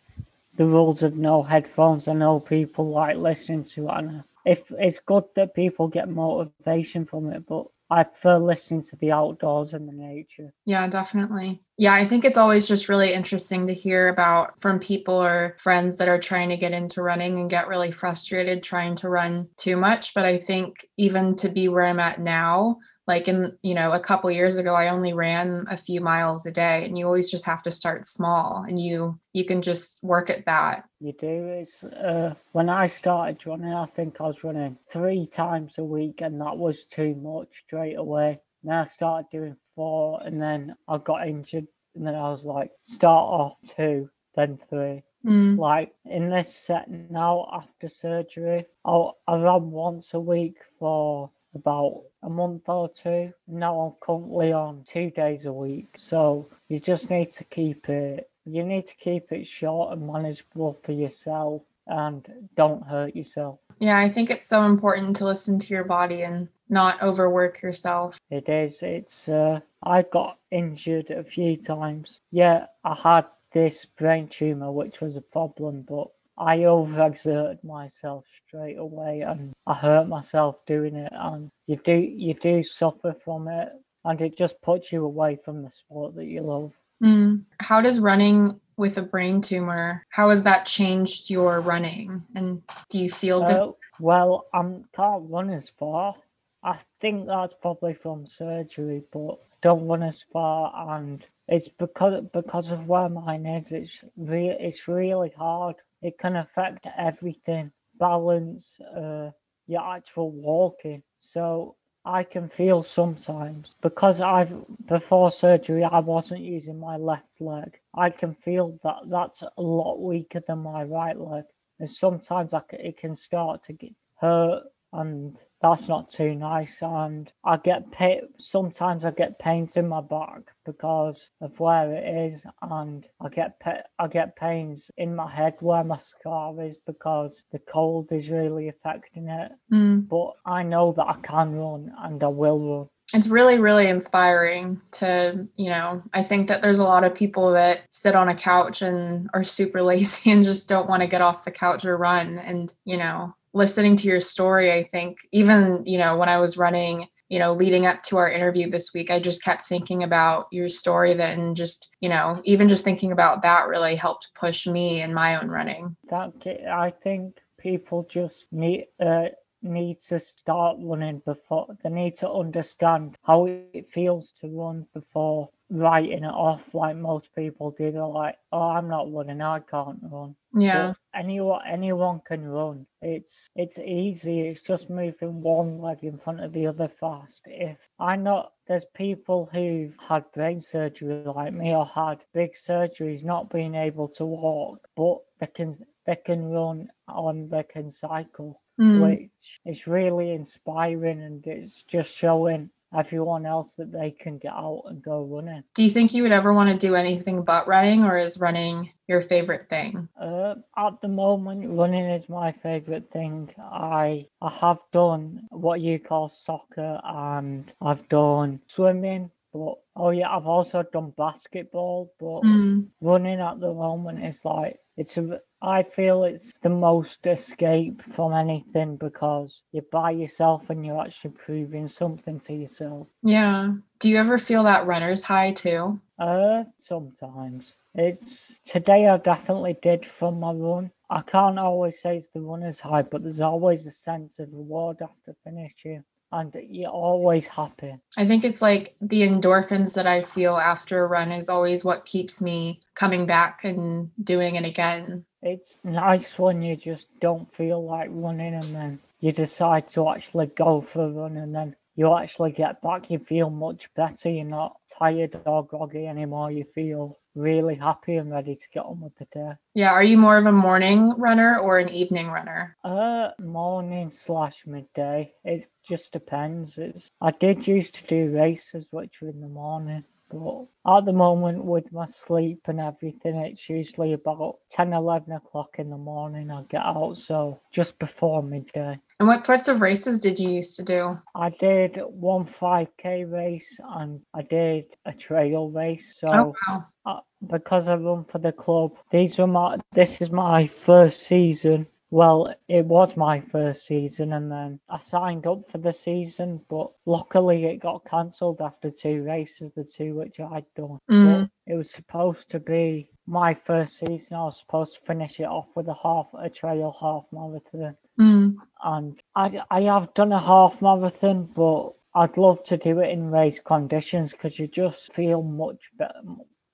the 0.56 0.66
rules 0.66 1.04
of 1.04 1.16
no 1.16 1.44
headphones. 1.44 2.08
I 2.08 2.14
know 2.14 2.40
people 2.40 2.90
like 2.90 3.18
listening 3.18 3.64
to 3.76 3.88
it, 3.88 3.94
and 3.98 4.24
if 4.46 4.60
it's 4.72 5.00
good 5.00 5.24
that 5.36 5.56
people 5.56 5.88
get 5.88 6.10
motivation 6.10 7.06
from 7.06 7.32
it, 7.32 7.46
but 7.48 7.68
I 7.90 8.04
prefer 8.04 8.38
listening 8.38 8.82
to 8.82 8.96
the 8.98 9.12
outdoors 9.12 9.74
and 9.74 9.88
the 9.88 9.94
nature. 9.94 10.54
Yeah, 10.66 10.88
definitely. 10.88 11.62
Yeah, 11.78 11.94
I 11.94 12.08
think 12.08 12.26
it's 12.26 12.38
always 12.38 12.68
just 12.68 12.90
really 12.90 13.14
interesting 13.14 13.68
to 13.68 13.74
hear 13.74 14.10
about 14.10 14.60
from 14.60 14.80
people 14.80 15.16
or 15.16 15.56
friends 15.62 15.96
that 15.98 16.10
are 16.10 16.20
trying 16.20 16.50
to 16.50 16.58
get 16.58 16.74
into 16.74 17.02
running 17.02 17.40
and 17.40 17.50
get 17.50 17.68
really 17.68 17.92
frustrated 17.92 18.62
trying 18.62 18.96
to 18.98 19.10
run 19.10 19.48
too 19.58 19.78
much. 19.78 20.14
But 20.14 20.26
I 20.26 20.38
think 20.38 20.88
even 20.98 21.36
to 21.38 21.50
be 21.50 21.70
where 21.70 21.86
I'm 21.86 22.00
at 22.00 22.20
now, 22.20 22.80
like 23.08 23.28
in, 23.28 23.58
you 23.62 23.74
know, 23.74 23.94
a 23.94 24.00
couple 24.00 24.30
years 24.30 24.58
ago, 24.58 24.74
I 24.76 24.90
only 24.90 25.14
ran 25.14 25.66
a 25.70 25.78
few 25.78 26.02
miles 26.02 26.46
a 26.46 26.52
day 26.52 26.84
and 26.86 26.98
you 26.98 27.06
always 27.06 27.32
just 27.32 27.46
have 27.46 27.64
to 27.64 27.72
start 27.72 28.06
small 28.06 28.66
and 28.68 28.78
you 28.78 29.20
you 29.34 29.46
can 29.46 29.62
just 29.62 30.00
work 30.04 30.30
at 30.30 30.46
that. 30.46 30.84
You 31.00 31.14
do. 31.14 31.48
It's 31.48 31.84
uh, 31.84 32.34
when 32.52 32.70
I 32.70 32.88
started 32.88 33.46
running, 33.46 33.74
I 33.74 33.86
think 33.86 34.20
I 34.20 34.24
was 34.24 34.44
running 34.44 34.78
three 34.92 35.28
times 35.28 35.78
a 35.78 35.84
week, 35.84 36.22
and 36.22 36.42
that 36.42 36.58
was 36.58 36.86
too 36.86 37.16
much 37.16 37.48
straight 37.66 37.98
away. 37.98 38.42
Then 38.64 38.76
I 38.76 38.86
started 38.86 39.28
doing 39.32 39.56
four, 39.76 40.22
and 40.26 40.42
then 40.42 40.76
I 40.88 40.98
got 40.98 41.28
injured, 41.28 41.68
and 41.96 42.06
then 42.06 42.16
I 42.16 42.30
was 42.32 42.46
like, 42.46 42.72
start 42.86 43.26
off 43.30 43.58
two, 43.76 44.10
then 44.36 44.58
three. 44.70 45.04
Mm, 45.26 45.58
Like 45.58 45.94
in 46.06 46.30
this 46.30 46.56
set 46.56 46.90
now 46.90 47.48
after 47.54 47.90
surgery, 47.90 48.66
I'll, 48.84 49.18
I 49.28 49.36
ran 49.38 49.72
once 49.72 50.14
a 50.14 50.20
week 50.20 50.58
for 50.80 51.30
about 51.58 52.04
a 52.24 52.30
month 52.30 52.68
or 52.68 52.90
two. 52.90 53.34
Now 53.48 53.80
I'm 53.80 53.94
currently 54.00 54.54
on 54.54 54.84
two 54.84 55.12
days 55.12 55.46
a 55.46 55.54
week. 55.54 55.88
So 55.98 56.50
you 56.70 56.80
just 56.80 57.10
need 57.10 57.32
to 57.32 57.44
keep 57.44 57.90
it 57.90 58.30
you 58.48 58.64
need 58.64 58.86
to 58.86 58.96
keep 58.96 59.32
it 59.32 59.48
short 59.48 59.94
and 59.94 60.08
manageable 60.08 60.80
for 60.84 60.94
yourself 60.94 61.62
and 61.88 62.50
don't 62.56 62.86
hurt 62.86 63.16
yourself. 63.16 63.60
Yeah, 63.80 63.98
I 63.98 64.10
think 64.10 64.30
it's 64.30 64.48
so 64.48 64.66
important 64.66 65.16
to 65.18 65.26
listen 65.26 65.60
to 65.60 65.68
your 65.68 65.84
body 65.84 66.24
and 66.24 66.48
not 66.70 67.02
overwork 67.02 67.62
yourself. 67.62 68.18
It 68.30 68.50
is. 68.50 68.82
It's 68.82 69.30
uh 69.30 69.60
I 69.84 70.04
got 70.04 70.40
injured 70.52 71.12
a 71.12 71.24
few 71.24 71.58
times. 71.58 72.22
Yeah, 72.32 72.66
I 72.84 72.96
had 72.96 73.26
this 73.54 73.86
brain 73.86 74.28
tumor 74.28 74.72
which 74.72 75.02
was 75.02 75.16
a 75.16 75.22
problem, 75.22 75.86
but 75.88 76.08
I 76.38 76.58
overexerted 76.60 77.64
myself 77.64 78.26
straight 78.48 78.78
away 78.78 79.22
and 79.22 79.54
I 79.66 79.74
hurt 79.74 80.08
myself 80.08 80.58
doing 80.66 80.96
it 80.96 81.12
and 81.14 81.50
you 81.66 81.78
do 81.84 81.94
you 81.94 82.34
do 82.36 82.64
suffer 82.64 83.16
from 83.24 83.48
it 83.48 83.70
and 84.06 84.22
it 84.22 84.38
just 84.38 84.62
puts 84.62 84.92
you 84.92 85.04
away 85.04 85.38
from 85.44 85.64
the 85.64 85.72
sport 85.72 86.16
that 86.16 86.26
you 86.26 86.42
love. 86.42 86.74
Mm. 87.04 87.44
How 87.60 87.82
does 87.82 88.00
running 88.00 88.60
with 88.78 88.98
a 88.98 89.02
brain 89.02 89.42
tumor, 89.42 90.06
how 90.10 90.30
has 90.30 90.44
that 90.44 90.66
changed 90.66 91.30
your 91.30 91.62
running? 91.62 92.24
And 92.36 92.62
do 92.90 93.02
you 93.02 93.10
feel 93.10 93.42
different? 93.42 93.70
Uh, 93.70 93.74
well, 94.00 94.46
I 94.54 94.62
can't 94.96 95.30
run 95.30 95.50
as 95.50 95.70
far. 95.70 96.16
I 96.64 96.78
think 97.02 97.28
that's 97.28 97.54
probably 97.54 97.96
from 97.96 98.28
surgery, 98.28 99.04
but 99.12 99.40
don't 99.62 99.88
run 99.88 100.04
as 100.04 100.24
far, 100.32 100.96
and 100.96 101.26
it's 101.48 101.68
because 101.68 102.24
because 102.34 102.72
of 102.72 102.88
where 102.88 103.10
mine 103.10 103.46
is. 103.46 103.72
It's 103.72 104.04
re- 104.18 104.58
it's 104.60 104.88
really 104.88 105.32
hard. 105.38 105.76
It 106.02 106.18
can 106.20 106.36
affect 106.36 106.88
everything, 106.98 107.72
balance, 108.00 108.80
uh, 108.82 109.32
your 109.68 109.82
actual 109.96 110.32
walking. 110.32 111.04
So 111.22 111.76
I 112.06 112.24
can 112.24 112.48
feel 112.50 112.84
sometimes 112.84 113.76
because 113.82 114.22
I've 114.22 114.54
before 114.88 115.32
surgery 115.32 115.84
I 115.84 116.00
wasn't 116.00 116.42
using 116.42 116.80
my 116.80 116.98
left 116.98 117.40
leg. 117.40 117.80
I 117.94 118.10
can 118.10 118.34
feel 118.36 118.80
that 118.84 119.10
that's 119.10 119.44
a 119.44 119.62
lot 119.62 120.00
weaker 120.02 120.42
than 120.48 120.60
my 120.60 120.84
right 120.84 121.20
leg, 121.20 121.44
and 121.80 121.90
sometimes 121.90 122.54
I 122.54 122.62
c 122.72 122.78
it 122.80 122.98
can 122.98 123.16
start 123.16 123.64
to 123.64 123.74
get 123.74 123.94
hurt, 124.20 124.64
and 124.94 125.38
that's 125.62 125.88
not 125.88 126.10
too 126.10 126.36
nice. 126.36 126.78
And 126.82 127.32
I 127.44 127.58
get 127.58 127.92
pain. 127.92 128.22
Sometimes 128.38 129.06
I 129.06 129.12
get 129.12 129.40
pains 129.40 129.76
in 129.78 129.88
my 129.88 130.02
back 130.02 130.42
because 130.66 131.30
of 131.42 131.60
where 131.60 131.92
it 131.94 132.34
is, 132.34 132.46
and 132.62 133.06
I 133.22 133.30
get 133.30 133.60
pa- 133.60 133.84
I 133.98 134.08
get 134.08 134.36
pains 134.36 134.92
in 134.98 135.16
my 135.16 135.30
head 135.32 135.56
where 135.60 135.84
my 135.84 135.98
scar 135.98 136.62
is 136.64 136.80
because 136.86 137.44
the 137.52 137.60
cold 137.60 138.12
is 138.12 138.30
really 138.30 138.68
affecting 138.70 139.30
it 139.30 139.52
Mm. 139.72 140.08
but 140.08 140.34
I 140.46 140.64
know 140.64 140.94
that 140.94 141.08
I 141.08 141.16
can 141.22 141.56
run 141.56 141.94
and 142.00 142.24
I 142.24 142.28
will 142.28 142.60
run. 142.60 142.88
It's 143.14 143.28
really, 143.28 143.58
really 143.58 143.88
inspiring 143.88 144.82
to, 144.94 145.48
you 145.56 145.70
know, 145.70 146.04
I 146.14 146.24
think 146.24 146.50
that 146.50 146.62
there's 146.62 146.80
a 146.80 146.84
lot 146.84 147.06
of 147.06 147.16
people 147.16 147.54
that 147.54 147.82
sit 147.90 148.16
on 148.16 148.28
a 148.28 148.36
couch 148.36 148.82
and 148.82 149.30
are 149.34 149.44
super 149.46 149.82
lazy 149.92 150.32
and 150.32 150.44
just 150.44 150.68
don't 150.68 150.90
want 150.90 151.02
to 151.02 151.08
get 151.08 151.22
off 151.22 151.46
the 151.46 151.52
couch 151.52 151.86
or 151.86 151.98
run. 151.98 152.38
And, 152.38 152.74
you 152.84 152.98
know, 152.98 153.34
listening 153.54 153.96
to 153.98 154.08
your 154.08 154.22
story, 154.22 154.72
I 154.72 154.84
think 154.84 155.18
even, 155.32 155.84
you 155.86 155.98
know, 155.98 156.18
when 156.18 156.30
I 156.30 156.38
was 156.38 156.58
running, 156.58 157.08
you 157.30 157.40
know, 157.40 157.54
leading 157.54 157.86
up 157.86 158.04
to 158.04 158.18
our 158.18 158.30
interview 158.30 158.70
this 158.70 158.94
week, 158.94 159.12
I 159.12 159.20
just 159.20 159.44
kept 159.44 159.68
thinking 159.68 160.04
about 160.04 160.48
your 160.52 160.70
story 160.70 161.14
that 161.14 161.38
and 161.38 161.56
just, 161.56 161.90
you 162.00 162.10
know, 162.10 162.42
even 162.46 162.70
just 162.70 162.84
thinking 162.84 163.12
about 163.12 163.42
that 163.42 163.68
really 163.68 163.96
helped 163.96 164.30
push 164.36 164.68
me 164.68 165.02
in 165.02 165.14
my 165.14 165.42
own 165.42 165.50
running. 165.50 165.96
That 166.10 166.34
I 166.72 166.92
think 167.04 167.40
people 167.58 168.08
just 168.10 168.46
need 168.52 168.88
uh, 169.00 169.30
need 169.62 170.00
to 170.00 170.20
start 170.20 170.78
running 170.80 171.22
before 171.26 171.68
they 171.84 171.90
need 171.90 172.14
to 172.14 172.30
understand 172.30 173.18
how 173.24 173.46
it 173.48 173.92
feels 173.92 174.32
to 174.32 174.48
run 174.48 174.86
before 174.94 175.50
writing 175.70 176.24
it 176.24 176.34
off 176.34 176.74
like 176.74 176.96
most 176.96 177.34
people 177.36 177.72
did 177.72 177.96
like, 177.96 178.38
"Oh, 178.52 178.62
I'm 178.62 178.88
not 178.88 179.12
running. 179.12 179.42
I 179.42 179.60
can't 179.60 180.00
run." 180.02 180.36
Yeah. 180.54 180.94
But 181.14 181.20
anyone 181.20 181.62
anyone 181.68 182.22
can 182.26 182.48
run. 182.48 182.86
It's 183.02 183.50
it's 183.56 183.78
easy. 183.80 184.42
It's 184.42 184.62
just 184.62 184.90
moving 184.90 185.42
one 185.42 185.80
leg 185.80 186.04
in 186.04 186.18
front 186.18 186.42
of 186.44 186.54
the 186.54 186.68
other 186.68 186.88
fast. 186.88 187.42
If 187.46 187.78
I 188.00 188.16
know 188.16 188.50
there's 188.68 188.86
people 188.96 189.50
who've 189.52 189.96
had 190.00 190.32
brain 190.34 190.62
surgery 190.62 191.24
like 191.26 191.54
me 191.54 191.76
or 191.76 191.86
had 191.86 192.24
big 192.34 192.54
surgeries, 192.54 193.24
not 193.24 193.50
being 193.50 193.76
able 193.76 194.08
to 194.10 194.26
walk, 194.26 194.88
but 194.96 195.18
they 195.40 195.48
can 195.48 195.76
they 196.06 196.16
can 196.16 196.50
run 196.50 196.90
and 197.08 197.50
they 197.50 197.64
can 197.64 197.90
cycle, 197.90 198.62
Mm. 198.80 199.02
which 199.02 199.60
is 199.66 199.88
really 199.88 200.32
inspiring 200.32 201.22
and 201.24 201.46
it's 201.48 201.82
just 201.84 202.16
showing 202.16 202.70
everyone 202.98 203.46
else 203.46 203.76
that 203.76 203.92
they 203.92 204.12
can 204.12 204.38
get 204.38 204.54
out 204.54 204.84
and 204.88 205.02
go 205.04 205.24
running. 205.24 205.64
Do 205.76 205.84
you 205.84 205.90
think 205.90 206.14
you 206.14 206.24
would 206.24 206.32
ever 206.32 206.54
want 206.54 206.70
to 206.70 206.88
do 206.88 206.96
anything 206.96 207.44
but 207.44 207.68
running, 207.68 208.04
or 208.04 208.18
is 208.18 208.40
running 208.40 208.92
your 209.08 209.22
favorite 209.22 209.70
thing? 209.70 210.10
Uh, 210.20 210.56
at 210.78 211.00
the 211.02 211.08
moment, 211.08 211.70
running 211.70 212.06
is 212.06 212.28
my 212.28 212.52
favorite 212.52 213.12
thing. 213.12 213.50
I 213.60 214.28
I 214.42 214.50
have 214.50 214.80
done 214.92 215.48
what 215.50 215.82
you 215.82 216.00
call 216.00 216.30
soccer, 216.30 217.00
and 217.04 217.72
I've 217.82 218.08
done 218.10 218.62
swimming. 218.68 219.32
But 219.54 219.76
oh 219.96 220.10
yeah, 220.10 220.30
I've 220.36 220.48
also 220.48 220.84
done 220.84 221.14
basketball. 221.18 222.12
But 222.20 222.42
Mm. 222.44 222.88
running 223.02 223.40
at 223.40 223.60
the 223.60 223.74
moment 223.74 224.24
is 224.26 224.44
like 224.44 224.80
it's 224.98 225.18
a. 225.18 225.40
I 225.62 225.84
feel 225.84 226.24
it's 226.24 226.58
the 226.58 226.70
most 226.70 227.26
escape 227.26 228.02
from 228.14 228.34
anything 228.34 228.96
because 228.98 229.62
you're 229.72 229.84
by 229.92 230.12
yourself 230.12 230.70
and 230.70 230.86
you're 230.86 231.02
actually 231.02 231.32
proving 231.32 231.88
something 231.88 232.40
to 232.42 232.54
yourself. 232.54 233.08
Yeah. 233.24 233.74
Do 234.00 234.10
you 234.10 234.18
ever 234.18 234.38
feel 234.38 234.64
that 234.64 234.86
runner's 234.86 235.24
high 235.24 235.54
too? 235.54 236.00
Uh, 236.20 236.66
sometimes. 236.80 237.74
It's 237.96 238.60
today 238.66 239.08
I 239.08 239.18
definitely 239.18 239.78
did 239.82 240.06
from 240.06 240.40
my 240.40 240.52
run. 240.52 240.92
I 241.10 241.22
can't 241.22 241.58
always 241.58 242.00
say 242.00 242.18
it's 242.18 242.28
the 242.28 242.42
runner's 242.42 242.80
high, 242.80 243.02
but 243.02 243.24
there's 243.24 243.40
always 243.40 243.88
a 243.88 243.92
sense 243.92 244.38
of 244.38 244.54
reward 244.54 244.98
after 245.02 245.36
finishing, 245.44 246.04
and 246.32 246.54
you're 246.70 246.90
always 246.90 247.48
happy. 247.48 247.96
I 248.18 248.28
think 248.28 248.44
it's 248.44 248.62
like 248.62 248.96
the 249.02 249.22
endorphins 249.22 249.94
that 249.94 250.08
I 250.08 250.24
feel 250.24 250.58
after 250.58 251.04
a 251.04 251.08
run 251.08 251.32
is 251.32 251.50
always 251.50 251.86
what 251.86 252.06
keeps 252.06 252.42
me 252.42 252.82
coming 252.96 253.26
back 253.26 253.64
and 253.64 254.12
doing 254.24 254.56
it 254.56 254.66
again. 254.66 255.26
It's 255.42 255.78
nice 255.84 256.38
when 256.38 256.62
you 256.62 256.76
just 256.76 257.08
don't 257.20 257.54
feel 257.54 257.86
like 257.86 258.10
running, 258.12 258.56
and 258.56 258.76
then 258.76 259.00
you 259.20 259.32
decide 259.32 259.88
to 259.90 260.10
actually 260.10 260.48
go 260.48 260.82
for 260.82 261.06
a 261.06 261.10
run, 261.10 261.38
and 261.38 261.54
then 261.54 261.76
you 261.96 262.14
actually 262.16 262.52
get 262.52 262.82
back. 262.82 263.10
You 263.10 263.20
feel 263.20 263.50
much 263.50 263.90
better. 263.96 264.30
You're 264.30 264.46
not 264.46 264.78
tired 264.98 265.40
or 265.46 265.66
groggy 265.66 266.08
anymore. 266.08 266.52
You 266.52 266.66
feel 266.76 267.18
really 267.38 267.76
happy 267.76 268.16
and 268.16 268.32
ready 268.32 268.56
to 268.56 268.70
get 268.74 268.86
on 268.86 269.00
with 269.00 269.16
the 269.18 269.26
day. 269.32 269.54
Yeah. 269.74 269.92
Are 269.92 270.04
you 270.04 270.18
more 270.18 270.38
of 270.38 270.46
a 270.46 270.52
morning 270.52 271.14
runner 271.18 271.60
or 271.60 271.80
an 271.80 271.90
evening 271.90 272.28
runner? 272.28 272.76
Uh, 272.84 273.30
morning 273.40 274.10
slash 274.10 274.56
midday. 274.66 275.34
It 275.46 275.70
just 275.88 276.12
depends. 276.12 276.78
It's 276.78 277.10
I 277.22 277.32
did 277.32 277.68
used 277.68 277.96
to 277.96 278.08
do 278.08 278.36
races 278.36 278.88
which 278.92 279.22
were 279.22 279.30
in 279.30 279.42
the 279.42 279.48
morning, 279.48 280.04
but 280.30 280.66
at 280.88 281.06
the 281.06 281.14
moment 281.14 281.64
with 281.64 281.92
my 281.92 282.08
sleep 282.08 282.62
and 282.66 282.80
everything, 282.80 283.36
it's 283.38 283.70
usually 283.70 284.14
about 284.14 284.58
10, 284.72 284.94
11 284.94 285.32
o'clock 285.32 285.76
in 285.78 285.90
the 285.90 285.98
morning 285.98 286.52
I 286.52 286.64
get 286.64 286.82
out. 286.82 287.18
So 287.18 287.62
just 287.72 287.98
before 288.00 288.44
midday. 288.44 289.00
And 289.20 289.28
what 289.28 289.44
sorts 289.44 289.68
of 289.68 289.82
races 289.82 290.20
did 290.22 290.40
you 290.40 290.50
used 290.50 290.76
to 290.76 290.84
do? 290.84 291.20
I 291.34 291.50
did 291.50 292.00
one 292.06 292.46
5k 292.46 293.32
race 293.32 293.80
and 293.96 294.22
I 294.34 294.44
did 294.44 294.86
a 295.06 295.14
trail 295.14 295.70
race. 295.72 296.18
So 296.20 296.28
Oh, 296.30 296.56
wow. 296.68 296.86
uh, 297.06 297.20
because 297.48 297.88
I 297.88 297.96
run 297.96 298.26
for 298.26 298.38
the 298.38 298.52
club, 298.52 298.92
these 299.10 299.40
were 299.40 299.48
my. 299.48 299.78
This 299.94 300.22
is 300.22 300.30
my 300.30 300.68
first 300.68 301.22
season. 301.22 301.88
Well, 302.10 302.54
it 302.70 302.86
was 302.86 303.18
my 303.18 303.42
first 303.42 303.86
season, 303.86 304.32
and 304.32 304.50
then 304.50 304.80
I 304.88 305.00
signed 305.00 305.46
up 305.46 305.70
for 305.70 305.78
the 305.80 305.92
season, 305.92 306.62
but 306.70 306.90
luckily 307.06 307.66
it 307.66 307.82
got 307.82 308.06
cancelled 308.06 308.62
after 308.62 308.90
two 308.90 309.24
races, 309.24 309.74
the 309.74 309.84
two 309.84 310.16
which 310.16 310.40
I'd 310.40 310.64
done. 310.76 311.00
Mm. 311.12 311.50
It 311.66 311.74
was 311.74 311.92
supposed 311.92 312.50
to 312.52 312.60
be 312.62 313.10
my 313.26 313.54
first 313.54 314.00
season. 314.00 314.38
I 314.38 314.44
was 314.46 314.60
supposed 314.60 314.96
to 314.96 315.02
finish 315.02 315.42
it 315.42 315.48
off 315.50 315.68
with 315.76 315.90
a 315.90 315.96
half, 316.02 316.28
a 316.40 316.50
trail 316.50 316.96
half 317.02 317.26
marathon 317.34 317.98
Mm. 318.20 318.58
and 318.84 319.22
I 319.36 319.62
I 319.72 319.82
have 319.84 320.14
done 320.14 320.32
a 320.32 320.40
half 320.40 320.82
marathon, 320.84 321.46
but 321.46 321.94
I'd 322.14 322.38
love 322.38 322.64
to 322.66 322.78
do 322.78 323.00
it 323.00 323.10
in 323.10 323.32
race 323.32 323.60
conditions 323.60 324.32
because 324.34 324.60
you 324.60 324.68
just 324.68 325.14
feel 325.14 325.42
much 325.44 325.92
better. 325.98 326.22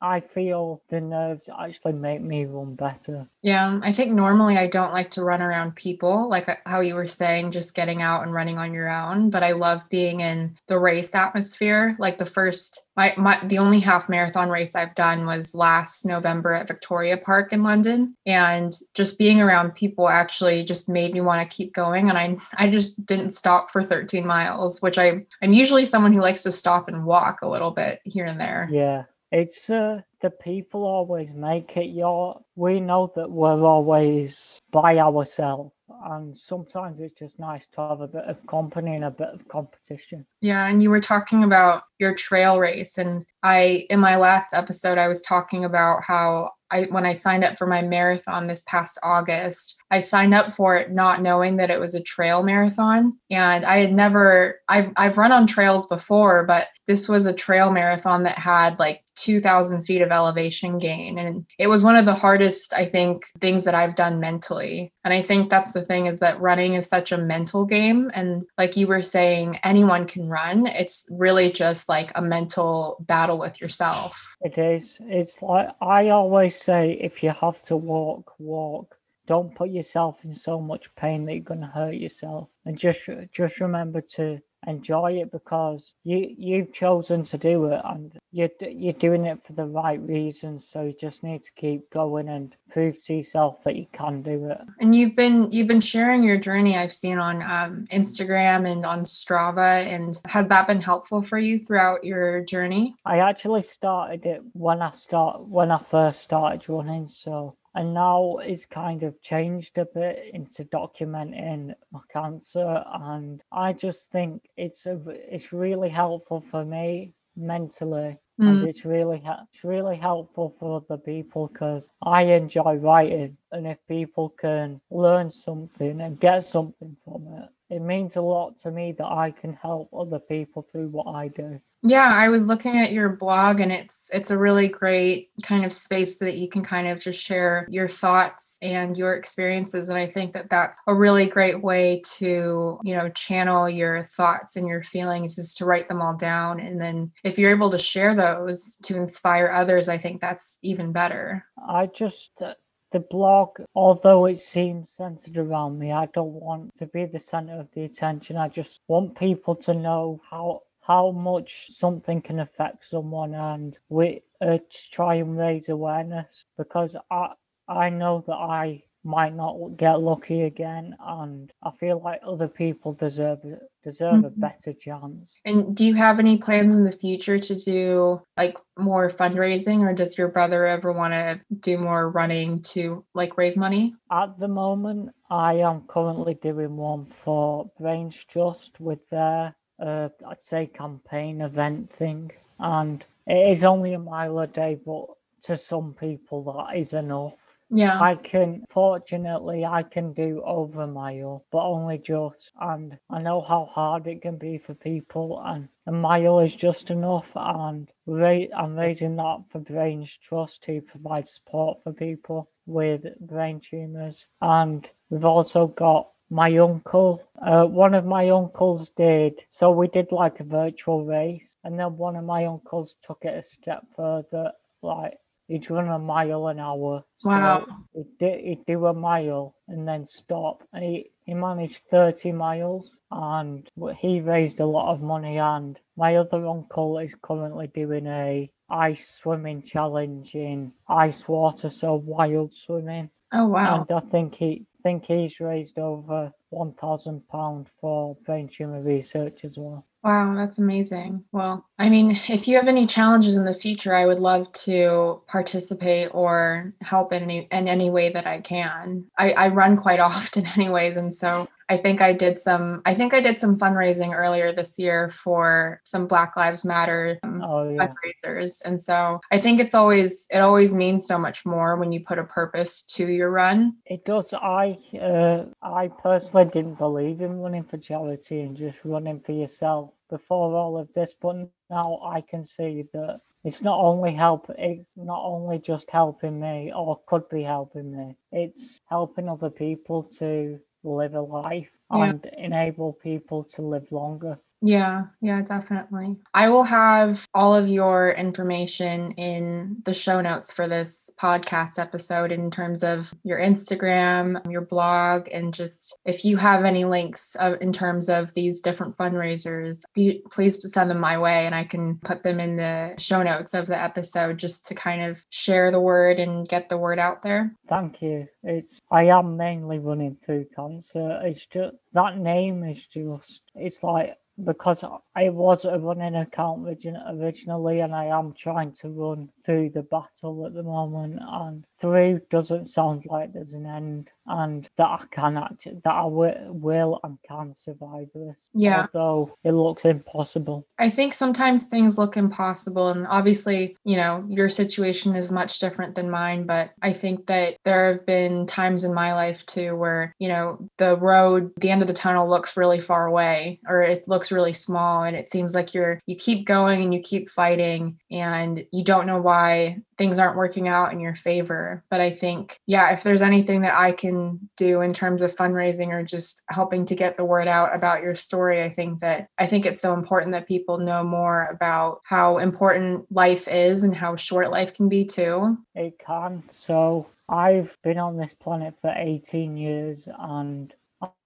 I 0.04 0.20
feel 0.20 0.82
the 0.90 1.00
nerves 1.00 1.50
actually 1.58 1.94
make 1.94 2.22
me 2.22 2.44
run 2.44 2.76
better. 2.76 3.26
Yeah, 3.42 3.80
I 3.82 3.94
think 3.94 4.12
normally 4.12 4.58
I 4.58 4.68
don't 4.68 4.92
like 4.92 5.10
to 5.12 5.24
run 5.24 5.42
around 5.42 5.78
people, 5.78 6.28
like 6.28 6.50
uh, 6.50 6.58
how 6.66 6.82
you 6.82 6.96
were 6.96 7.08
saying, 7.08 7.52
just 7.52 7.74
getting 7.74 8.02
out 8.02 8.24
and 8.24 8.34
running 8.34 8.58
on 8.58 8.74
your 8.74 8.90
own. 8.90 9.30
But 9.30 9.44
I 9.44 9.54
love 9.54 9.82
being 9.90 10.20
in 10.20 10.58
the 10.68 10.78
race 10.78 11.16
atmosphere. 11.16 11.96
Like 12.00 12.18
the 12.18 12.26
first, 12.26 12.82
my, 12.98 13.14
my 13.16 13.40
the 13.48 13.60
only 13.60 13.80
half 13.80 14.10
marathon 14.10 14.50
race 14.50 14.76
I've 14.76 14.94
done 14.94 15.26
was 15.26 15.56
last 15.56 16.06
November 16.06 16.52
at 16.52 16.68
Victoria 16.68 17.16
Park 17.16 17.54
in 17.54 17.64
London, 17.64 18.14
and 18.26 18.74
just 18.94 19.18
being 19.18 19.40
around 19.40 19.74
people 19.74 20.10
actually 20.10 20.66
just 20.66 20.90
made 20.90 21.14
me 21.14 21.22
want 21.22 21.50
to 21.50 21.56
keep 21.56 21.74
going. 21.74 22.10
And 22.10 22.18
I 22.18 22.36
I 22.56 22.70
just 22.70 23.06
didn't 23.06 23.36
stop 23.36 23.72
for 23.72 23.86
13 23.86 24.28
miles, 24.28 24.82
which 24.82 24.98
I 24.98 25.26
I'm 25.42 25.54
usually 25.54 25.86
someone 25.86 26.12
who 26.12 26.20
likes 26.20 26.44
to 26.44 26.52
stop 26.52 26.90
and 26.90 27.06
walk 27.06 27.42
a 27.42 27.48
little 27.48 27.72
bit 27.72 28.02
here 28.04 28.26
and 28.26 28.38
there. 28.38 28.68
Yeah, 28.70 29.04
it's 29.34 29.68
uh, 29.70 30.00
the 30.22 30.30
people 30.30 30.86
always 30.86 31.34
make 31.34 31.76
it. 31.76 31.88
Your 31.88 32.40
we 32.56 32.80
know 32.80 33.12
that 33.16 33.30
we're 33.30 33.64
always 33.64 34.62
by 34.72 35.00
ourselves, 35.00 35.74
and 36.06 36.38
sometimes 36.38 37.00
it's 37.00 37.18
just 37.18 37.40
nice 37.40 37.66
to 37.74 37.82
have 37.82 38.02
a 38.02 38.08
bit 38.08 38.26
of 38.26 38.38
company 38.46 38.96
and 38.96 39.06
a 39.06 39.12
bit 39.12 39.30
of 39.30 39.48
competition. 39.48 40.26
Yeah, 40.42 40.68
and 40.68 40.84
you 40.84 40.92
were 40.92 41.02
talking 41.02 41.44
about 41.44 41.84
your 41.98 42.14
trail 42.14 42.60
race 42.60 43.00
and 43.00 43.26
I 43.44 43.86
in 43.90 44.00
my 44.00 44.16
last 44.16 44.54
episode 44.54 44.98
I 44.98 45.08
was 45.08 45.22
talking 45.22 45.66
about 45.66 46.04
how 46.04 46.52
I 46.74 46.84
when 46.90 47.06
I 47.06 47.14
signed 47.14 47.44
up 47.44 47.58
for 47.58 47.68
my 47.68 47.84
marathon 47.84 48.48
this 48.48 48.64
past 48.66 48.98
August, 49.04 49.78
I 49.92 50.00
signed 50.00 50.34
up 50.34 50.54
for 50.54 50.76
it 50.76 50.92
not 50.92 51.22
knowing 51.22 51.58
that 51.58 51.70
it 51.70 51.80
was 51.80 51.94
a 51.94 52.02
trail 52.02 52.42
marathon 52.42 53.16
and 53.30 53.64
I 53.64 53.78
had 53.78 53.94
never 53.94 54.60
I've 54.68 54.92
I've 54.98 55.20
run 55.20 55.32
on 55.32 55.46
trails 55.46 55.86
before, 55.86 56.46
but 56.46 56.68
this 56.88 57.08
was 57.08 57.26
a 57.26 57.34
trail 57.34 57.72
marathon 57.72 58.24
that 58.24 58.38
had 58.38 58.78
like 58.80 59.02
2000 59.16 59.86
feet 59.86 60.02
of 60.02 60.12
elevation 60.12 60.80
gain 60.80 61.18
and 61.18 61.46
it 61.60 61.68
was 61.68 61.84
one 61.84 61.96
of 61.96 62.06
the 62.06 62.14
hardest 62.14 62.74
I 62.74 62.86
think 62.86 63.24
things 63.40 63.64
that 63.66 63.76
I've 63.76 63.96
done 63.96 64.20
mentally. 64.20 64.92
And 65.06 65.14
I 65.14 65.22
think 65.22 65.50
that's 65.50 65.74
the 65.74 65.86
thing 65.86 66.08
is 66.08 66.20
that 66.20 66.42
running 66.42 66.74
is 66.74 66.88
such 66.88 67.12
a 67.12 67.18
mental 67.18 67.66
game 67.66 68.10
and 68.16 68.44
like 68.58 68.76
you 68.76 68.88
were 68.88 69.04
saying 69.04 69.60
anyone 69.64 70.08
can 70.08 70.28
run. 70.28 70.66
It's 70.66 71.08
really 71.12 71.52
just 71.52 71.88
like 71.88 72.12
a 72.16 72.22
mental 72.22 72.98
battle 73.02 73.33
with 73.36 73.62
yourself. 73.62 74.36
It 74.42 74.58
is. 74.58 74.98
It's 75.02 75.42
like 75.42 75.70
I 75.82 76.10
always 76.10 76.56
say 76.56 76.94
if 77.02 77.24
you 77.24 77.32
have 77.32 77.62
to 77.64 77.78
walk, 77.78 78.34
walk. 78.40 78.98
Don't 79.26 79.56
put 79.56 79.70
yourself 79.70 80.20
in 80.26 80.34
so 80.34 80.60
much 80.60 80.94
pain 80.96 81.26
that 81.26 81.34
you're 81.34 81.44
gonna 81.44 81.72
hurt 81.74 81.96
yourself. 81.96 82.50
And 82.66 82.78
just 82.78 83.10
just 83.32 83.60
remember 83.60 84.02
to 84.16 84.40
enjoy 84.68 85.14
it 85.14 85.32
because 85.32 85.96
you 86.04 86.34
you've 86.38 86.74
chosen 86.74 87.24
to 87.24 87.38
do 87.38 87.66
it 87.66 87.82
and 87.84 88.20
you're 88.32 88.50
you're 88.62 88.94
doing 88.94 89.26
it 89.26 89.46
for 89.46 89.54
the 89.54 89.66
right 89.66 90.02
reasons. 90.02 90.68
So 90.68 90.84
you 90.84 90.94
just 90.94 91.24
need 91.24 91.44
to 91.44 91.52
keep 91.54 91.90
going 91.90 92.30
and 92.30 92.56
prove 92.70 93.02
to 93.06 93.16
yourself 93.16 93.64
that 93.64 93.76
you 93.76 93.86
can 93.94 94.22
do 94.22 94.50
it. 94.50 94.60
And 94.80 94.96
you've 94.96 95.16
been 95.16 95.52
you've 95.52 95.68
been 95.68 95.82
sharing 95.82 96.24
your 96.24 96.38
journey 96.38 96.78
I've 96.78 96.94
seen 96.94 97.20
on 97.20 97.42
um, 97.44 97.88
Instagram 97.92 98.70
and 98.70 98.86
on 98.86 99.04
Strava 99.04 99.86
and 99.88 100.18
has 100.26 100.48
that 100.48 100.68
been 100.68 100.82
helpful 100.82 101.22
for 101.22 101.38
you 101.38 101.60
throughout 101.60 102.04
your 102.04 102.42
journey? 102.42 102.96
I 103.06 103.20
actually 103.20 103.64
started 103.64 104.26
it 104.26 104.42
when 104.54 104.82
I 104.82 104.92
start 104.92 105.42
when 105.48 105.72
I 105.72 105.78
first 105.78 106.22
started 106.22 106.68
running, 106.70 107.08
so 107.08 107.56
and 107.76 107.94
now 107.94 108.38
it's 108.38 108.66
kind 108.66 109.04
of 109.04 109.20
changed 109.22 109.78
a 109.78 109.86
bit 109.86 110.30
into 110.34 110.64
documenting 110.66 111.74
my 111.92 112.00
cancer, 112.12 112.84
and 112.94 113.42
I 113.52 113.74
just 113.74 114.12
think 114.12 114.42
it's 114.58 114.86
a 114.86 115.00
it's 115.08 115.52
really 115.54 115.90
helpful 115.90 116.42
for 116.42 116.64
me 116.66 117.14
mentally. 117.36 118.18
And 118.40 118.62
Mm. 118.62 118.68
it's 118.68 118.84
really 118.84 119.22
it's 119.26 119.64
really 119.64 119.96
helpful 119.96 120.56
for 120.60 120.78
other 120.78 120.98
people 120.98 121.48
because 121.48 121.90
I 122.02 122.24
enjoy 122.24 122.76
writing, 122.76 123.38
and 123.52 123.68
if 123.68 123.78
people 123.88 124.30
can 124.30 124.82
learn 124.90 125.30
something 125.32 126.02
and 126.02 126.20
get 126.20 126.44
something 126.46 126.98
from 127.06 127.28
it, 127.28 127.50
it 127.74 127.82
means 127.82 128.16
a 128.16 128.22
lot 128.22 128.58
to 128.60 128.70
me 128.70 128.92
that 128.92 129.08
I 129.08 129.32
can 129.32 129.54
help 129.54 129.90
other 129.98 130.20
people 130.20 130.68
through 130.72 130.90
what 130.90 131.08
I 131.08 131.28
do. 131.28 131.60
Yeah, 131.86 132.08
I 132.08 132.30
was 132.30 132.46
looking 132.46 132.78
at 132.78 132.94
your 132.94 133.10
blog 133.10 133.60
and 133.60 133.72
it's 133.72 134.10
it's 134.14 134.32
a 134.32 134.38
really 134.38 134.70
great 134.70 135.32
kind 135.42 135.66
of 135.66 135.74
space 135.74 136.18
so 136.18 136.24
that 136.24 136.38
you 136.38 136.48
can 136.48 136.64
kind 136.64 136.88
of 136.88 137.00
just 137.00 137.20
share 137.20 137.68
your 137.70 137.90
thoughts 137.90 138.58
and 138.62 138.96
your 138.96 139.16
experiences 139.16 139.90
and 139.90 139.98
I 139.98 140.08
think 140.08 140.32
that 140.34 140.50
that's 140.50 140.80
a 140.88 140.96
really 140.96 141.26
great 141.26 141.62
way 141.62 142.02
to, 142.20 142.80
you 142.84 142.96
know, 142.96 143.10
channel 143.10 143.68
your 143.68 144.06
thoughts 144.06 144.56
and 144.56 144.66
your 144.66 144.82
feelings 144.82 145.38
is 145.38 145.56
to 145.56 145.66
write 145.66 145.90
them 145.90 146.02
all 146.02 146.16
down 146.16 146.62
and 146.62 146.80
then 146.80 147.12
if 147.26 147.38
you're 147.38 147.52
able 147.52 147.72
to 147.72 147.78
share 147.78 148.16
those 148.16 148.78
to 148.84 148.96
inspire 148.96 149.52
others, 149.52 149.90
I 149.90 149.98
think 149.98 150.22
that's 150.22 150.60
even 150.62 150.94
better. 150.94 151.46
I 151.68 151.88
just 151.88 152.42
uh, 152.42 152.54
the 152.94 153.02
blog, 153.02 153.50
although 153.76 154.26
it 154.26 154.40
seems 154.40 154.92
centered 154.92 155.38
around 155.38 155.80
me, 155.80 155.92
I 155.92 156.06
don't 156.06 156.32
want 156.34 156.76
to 156.76 156.86
be 156.86 157.06
the 157.06 157.20
center 157.20 157.60
of 157.60 157.68
the 157.74 157.84
attention. 157.84 158.38
I 158.38 158.48
just 158.48 158.80
want 158.88 159.18
people 159.18 159.56
to 159.56 159.74
know 159.74 160.22
how 160.30 160.62
how 160.82 161.12
much 161.12 161.68
something 161.70 162.22
can 162.22 162.40
affect 162.40 162.86
someone 162.86 163.34
and 163.34 163.78
we 163.90 164.22
uh, 164.42 164.58
try 164.92 165.16
and 165.16 165.38
raise 165.38 165.70
awareness 165.70 166.46
because 166.58 166.96
I 167.10 167.34
I 167.68 167.90
know 167.90 168.24
that 168.28 168.36
I 168.36 168.84
might 169.04 169.36
not 169.36 169.76
get 169.78 170.00
lucky 170.00 170.44
again 170.44 170.96
and 171.00 171.52
I 171.62 171.72
feel 171.72 172.02
like 172.02 172.22
other 172.26 172.48
people 172.48 172.94
deserve 172.94 173.40
deserve 173.84 174.16
mm-hmm. 174.16 174.26
a 174.26 174.30
better 174.30 174.74
chance. 174.74 175.36
And 175.44 175.76
do 175.76 175.86
you 175.86 175.94
have 175.96 176.20
any 176.20 176.38
plans 176.38 176.72
in 176.72 176.86
the 176.86 176.92
future 176.92 177.38
to 177.38 177.56
do 177.56 178.22
like 178.38 178.58
more 178.78 179.10
fundraising 179.10 179.82
or 179.82 179.94
does 179.94 180.18
your 180.18 180.30
brother 180.30 180.66
ever 180.66 180.94
want 180.94 181.14
to 181.14 181.42
do 181.60 181.78
more 181.78 182.10
running 182.10 182.62
to 182.62 183.04
like 183.14 183.38
raise 183.38 183.58
money? 183.58 183.94
At 184.12 184.40
the 184.40 184.48
moment 184.48 185.10
I 185.30 185.56
am 185.56 185.84
currently 185.88 186.36
doing 186.36 186.78
one 186.78 187.06
for 187.06 187.70
brainstrust 187.80 188.80
with 188.80 189.00
their 189.10 189.56
uh, 189.80 190.10
I'd 190.28 190.42
say 190.42 190.68
campaign 190.68 191.42
event 191.42 191.92
thing, 191.94 192.32
and 192.60 193.04
it 193.28 193.52
is 193.52 193.64
only 193.64 193.94
a 193.94 194.00
mile 194.00 194.40
a 194.40 194.48
day, 194.48 194.80
but 194.86 195.06
to 195.44 195.58
some 195.58 195.94
people 195.94 196.44
that 196.44 196.78
is 196.78 196.94
enough. 196.94 197.36
Yeah. 197.76 198.00
I 198.00 198.16
can, 198.16 198.66
fortunately, 198.70 199.66
I 199.66 199.82
can 199.82 200.14
do 200.14 200.44
over 200.46 200.86
mile, 200.86 201.44
but 201.52 201.64
only 201.66 201.98
just. 201.98 202.52
And 202.62 203.00
I 203.10 203.20
know 203.22 203.42
how 203.42 203.66
hard 203.66 204.06
it 204.06 204.22
can 204.22 204.38
be 204.38 204.60
for 204.60 204.76
people, 204.76 205.42
and 205.44 205.68
a 205.88 205.92
mile 205.92 206.40
is 206.40 206.56
just 206.56 206.92
enough. 206.92 207.32
And 207.36 207.90
I'm 208.08 208.76
raising 208.76 209.16
that 209.16 209.44
for 209.50 209.60
brainstrust 209.60 210.60
to 210.62 210.82
provide 210.82 211.28
support 211.28 211.82
for 211.84 211.94
people 211.94 212.50
with 212.68 213.06
brain 213.20 213.60
tumours. 213.60 214.28
And 214.42 214.88
we've 215.10 215.26
also 215.26 215.68
got 215.68 216.10
my 216.30 216.56
uncle, 216.58 217.24
uh, 217.42 217.66
one 217.66 217.96
of 217.96 218.06
my 218.06 218.30
uncles 218.30 218.90
did. 218.90 219.44
So 219.50 219.72
we 219.72 219.88
did 219.88 220.12
like 220.12 220.40
a 220.40 220.44
virtual 220.44 221.04
race, 221.06 221.56
and 221.64 221.80
then 221.80 221.98
one 221.98 222.16
of 222.18 222.24
my 222.24 222.46
uncles 222.46 222.96
took 223.02 223.20
it 223.24 223.36
a 223.36 223.42
step 223.42 223.84
further. 223.96 224.52
Like 224.84 225.18
he'd 225.48 225.70
run 225.70 225.90
a 225.90 226.00
mile 226.00 226.48
an 226.48 226.60
hour. 226.60 227.04
Wow. 227.24 227.66
So 227.66 227.76
he'd, 227.94 228.18
do, 228.20 228.38
he'd 228.44 228.66
do 228.66 228.86
a 228.88 228.94
mile 228.94 229.56
and 229.68 229.88
then 229.88 230.06
stop. 230.06 230.64
And 230.74 230.84
he, 230.84 231.12
he 231.26 231.34
managed 231.34 231.84
30 231.90 232.32
miles 232.32 232.96
and 233.12 233.70
he 233.98 234.22
raised 234.22 234.60
a 234.60 234.66
lot 234.66 234.94
of 234.94 235.02
money. 235.02 235.38
And 235.38 235.80
my 235.98 236.16
other 236.16 236.46
uncle 236.48 237.00
is 237.00 237.16
currently 237.22 237.68
doing 237.68 238.08
a 238.08 238.50
ice 238.70 239.20
swimming 239.22 239.64
challenge 239.64 240.34
in 240.34 240.72
ice 240.88 241.28
water, 241.28 241.70
so 241.70 241.96
wild 241.96 242.54
swimming. 242.54 243.10
Oh 243.32 243.48
wow! 243.48 243.86
And 243.90 243.98
I 243.98 244.10
think 244.10 244.36
he 244.36 244.66
think 244.84 245.06
he's 245.06 245.40
raised 245.40 245.80
over 245.80 246.32
one 246.50 246.74
thousand 246.74 247.28
pound 247.30 247.68
for 247.80 248.16
brain 248.26 248.48
tumor 248.48 248.82
research 248.82 249.44
as 249.44 249.58
well. 249.58 249.86
Wow, 250.04 250.36
that's 250.36 250.60
amazing. 250.60 251.24
Well, 251.32 251.66
I 251.80 251.88
mean, 251.88 252.12
if 252.28 252.46
you 252.46 252.58
have 252.58 252.68
any 252.68 252.86
challenges 252.86 253.38
in 253.38 253.46
the 253.46 253.54
future, 253.54 253.94
I 253.94 254.06
would 254.06 254.20
love 254.20 254.52
to 254.52 255.22
participate 255.28 256.10
or 256.14 256.74
help 256.82 257.14
in 257.14 257.24
any 257.24 257.48
in 257.52 257.68
any 257.70 257.90
way 257.90 258.12
that 258.12 258.28
I 258.28 258.42
can. 258.42 259.06
I, 259.18 259.32
I 259.32 259.48
run 259.48 259.78
quite 259.78 260.00
often 260.12 260.46
anyways, 260.56 260.98
and 260.98 261.14
so 261.14 261.48
I 261.74 261.78
think 261.78 262.02
I 262.02 262.14
did 262.14 262.38
some 262.38 262.84
I 262.86 262.94
think 262.94 263.16
I 263.16 263.20
did 263.20 263.40
some 263.40 263.58
fundraising 263.58 264.14
earlier 264.14 264.54
this 264.54 264.78
year 264.78 265.10
for 265.10 265.82
some 265.86 266.06
Black 266.06 266.38
Lives 266.38 266.64
Matter 266.64 267.18
um, 267.24 267.42
oh, 267.44 267.68
yeah. 267.68 267.88
fundraisers. 267.88 268.62
And 268.64 268.80
so 268.80 269.20
I 269.32 269.40
think 269.40 269.60
it's 269.60 269.74
always 269.74 270.28
it 270.30 270.38
always 270.38 270.72
means 270.72 271.08
so 271.08 271.18
much 271.18 271.48
more 271.48 271.76
when 271.78 271.92
you 271.92 272.02
put 272.02 272.20
a 272.20 272.26
purpose 272.26 272.84
to 272.96 273.08
your 273.08 273.32
run. 273.32 273.78
It 273.88 274.06
does. 274.06 274.34
I 274.34 274.78
uh, 275.02 275.46
I 275.64 275.88
personally 275.88 276.46
didn't 276.46 276.78
believe 276.78 277.22
in 277.22 277.40
running 277.40 277.64
for 277.64 277.80
charity 277.80 278.42
and 278.42 278.56
just 278.56 278.78
running 278.84 279.20
for 279.22 279.32
yourself 279.32 279.94
before 280.12 280.56
all 280.56 280.78
of 280.78 280.94
this, 280.94 281.16
but 281.20 281.38
now 281.72 282.00
I 282.04 282.22
can 282.22 282.46
see 282.46 282.86
that 282.94 283.22
it's 283.44 283.64
not 283.64 283.80
only 283.80 284.14
help 284.14 284.46
it's 284.58 284.96
not 284.96 285.22
only 285.26 285.58
just 285.58 285.90
helping 285.90 286.40
me 286.40 286.72
or 286.74 287.00
could 287.08 287.28
be 287.28 287.44
helping 287.44 287.92
me 287.92 288.16
it's 288.32 288.80
helping 288.90 289.28
other 289.28 289.50
people 289.50 290.02
to 290.04 290.58
live 290.84 291.16
a 291.16 291.22
life 291.22 291.70
yeah. 291.94 292.12
and 292.12 292.26
enable 292.38 292.94
people 292.94 293.44
to 293.56 293.62
live 293.64 293.88
longer. 293.92 294.40
Yeah, 294.66 295.08
yeah, 295.20 295.42
definitely. 295.42 296.16
I 296.34 296.48
will 296.48 296.64
have 296.64 297.28
all 297.34 297.54
of 297.54 297.68
your 297.68 298.12
information 298.12 299.12
in 299.12 299.82
the 299.84 299.94
show 299.94 300.22
notes 300.22 300.54
for 300.54 300.70
this 300.70 301.12
podcast 301.20 301.78
episode 301.78 302.32
in 302.32 302.50
terms 302.50 302.82
of 302.82 303.14
your 303.26 303.40
Instagram, 303.40 304.40
your 304.50 304.62
blog, 304.62 305.28
and 305.34 305.54
just 305.54 305.98
if 306.06 306.24
you 306.24 306.38
have 306.38 306.64
any 306.64 306.86
links 306.86 307.36
of, 307.36 307.58
in 307.60 307.74
terms 307.74 308.08
of 308.08 308.34
these 308.36 308.62
different 308.62 308.96
fundraisers, 308.96 309.84
please 310.32 310.72
send 310.72 310.90
them 310.90 311.00
my 311.00 311.18
way 311.18 311.46
and 311.46 311.54
I 311.54 311.66
can 311.66 311.98
put 311.98 312.24
them 312.24 312.40
in 312.40 312.56
the 312.56 312.96
show 312.98 313.22
notes 313.22 313.54
of 313.54 313.68
the 313.68 313.80
episode 313.80 314.38
just 314.38 314.66
to 314.68 314.76
kind 314.76 315.02
of 315.02 315.26
share 315.30 315.72
the 315.72 315.82
word 315.82 316.20
and 316.20 316.48
get 316.48 316.70
the 316.70 316.78
word 316.78 317.00
out 317.00 317.22
there. 317.22 317.54
Thank 317.68 318.02
you. 318.02 318.28
It's 318.44 318.80
I 318.90 319.08
am 319.08 319.36
mainly 319.36 319.80
running 319.80 320.16
through 320.26 320.46
cancer. 320.56 321.20
It's 321.22 321.46
just 321.48 321.76
that 321.92 322.18
name 322.18 322.64
is 322.64 322.88
just 322.88 323.42
it's 323.56 323.84
like 323.84 324.18
because 324.44 324.84
I 325.16 325.30
was 325.30 325.66
a 325.66 325.78
running 325.78 326.16
account 326.16 326.68
originally 326.68 327.80
and 327.82 327.94
I 327.94 328.06
am 328.06 328.34
trying 328.34 328.72
to 328.74 328.90
run 328.90 329.30
through 329.46 329.72
the 329.72 329.84
battle 329.84 330.46
at 330.46 330.54
the 330.54 330.64
moment 330.64 331.20
and 331.22 331.66
through 331.84 332.22
doesn't 332.30 332.66
sound 332.66 333.06
like 333.08 333.34
there's 333.34 333.54
an 333.54 333.66
end 333.66 334.10
and 334.26 334.70
that 334.78 334.86
I 334.86 335.04
can 335.12 335.38
actually 335.38 335.82
that 335.84 335.94
I 335.94 336.04
w- 336.04 336.34
will 336.48 336.98
and 337.04 337.18
can 337.28 337.54
survive 337.54 338.08
this. 338.16 338.40
Yeah. 338.54 338.88
Although 338.94 339.36
it 339.44 339.52
looks 339.52 339.84
impossible. 339.84 340.66
I 340.80 340.90
think 340.90 341.14
sometimes 341.14 341.64
things 341.64 341.98
look 341.98 342.16
impossible 342.16 342.88
and 342.90 343.06
obviously, 343.08 343.76
you 343.84 343.98
know, 343.98 344.24
your 344.30 344.48
situation 344.48 345.14
is 345.18 345.30
much 345.30 345.60
different 345.60 345.94
than 345.94 346.10
mine, 346.10 346.46
but 346.46 346.72
I 346.82 346.94
think 346.94 347.26
that 347.26 347.58
there 347.66 347.92
have 347.92 348.06
been 348.06 348.48
times 348.48 348.86
in 348.86 348.94
my 348.94 349.14
life 349.14 349.46
too 349.46 349.76
where, 349.76 350.16
you 350.20 350.30
know, 350.30 350.70
the 350.78 350.96
road, 350.96 351.52
the 351.60 351.70
end 351.70 351.82
of 351.82 351.90
the 351.90 351.94
tunnel 351.94 352.30
looks 352.30 352.56
really 352.56 352.80
far 352.80 353.08
away 353.08 353.60
or 353.68 353.82
it 353.82 354.08
looks 354.08 354.32
really 354.32 354.54
small 354.54 355.04
and 355.04 355.18
it 355.18 355.30
seems 355.30 355.54
like 355.54 355.74
you're 355.74 356.00
you 356.06 356.16
keep 356.16 356.46
going 356.46 356.82
and 356.82 356.94
you 356.94 357.02
keep 357.02 357.30
fighting 357.30 358.00
and 358.10 358.66
you 358.72 358.86
don't 358.86 359.06
know 359.06 359.20
why 359.20 359.82
things 359.98 360.20
aren't 360.20 360.38
working 360.38 360.68
out 360.68 360.92
in 360.92 361.00
your 361.00 361.16
favor. 361.16 361.73
But 361.90 362.02
I 362.02 362.12
think, 362.12 362.60
yeah, 362.66 362.94
if 362.94 363.04
there's 363.04 363.22
anything 363.22 363.62
that 363.62 363.74
I 363.74 363.92
can 363.92 364.50
do 364.58 364.82
in 364.82 364.94
terms 364.94 365.22
of 365.22 365.36
fundraising 365.36 365.90
or 365.90 366.04
just 366.04 366.42
helping 366.50 366.86
to 366.86 366.96
get 366.96 367.18
the 367.18 367.26
word 367.26 367.48
out 367.48 367.76
about 367.76 368.02
your 368.02 368.16
story, 368.16 368.64
I 368.64 368.74
think 368.74 369.00
that 369.02 369.28
I 369.38 369.48
think 369.48 369.66
it's 369.66 369.82
so 369.82 369.94
important 369.94 370.34
that 370.34 370.48
people 370.48 370.78
know 370.78 371.04
more 371.04 371.48
about 371.52 372.02
how 372.04 372.38
important 372.38 373.12
life 373.12 373.48
is 373.48 373.84
and 373.84 373.96
how 373.96 374.16
short 374.16 374.52
life 374.52 374.74
can 374.74 374.90
be 374.90 375.06
too. 375.06 375.58
It 375.76 376.00
can. 376.00 376.44
So 376.50 377.08
I've 377.30 377.78
been 377.84 377.98
on 377.98 378.18
this 378.18 378.34
planet 378.34 378.76
for 378.82 378.94
18 378.96 379.58
years 379.58 380.08
and 380.20 380.74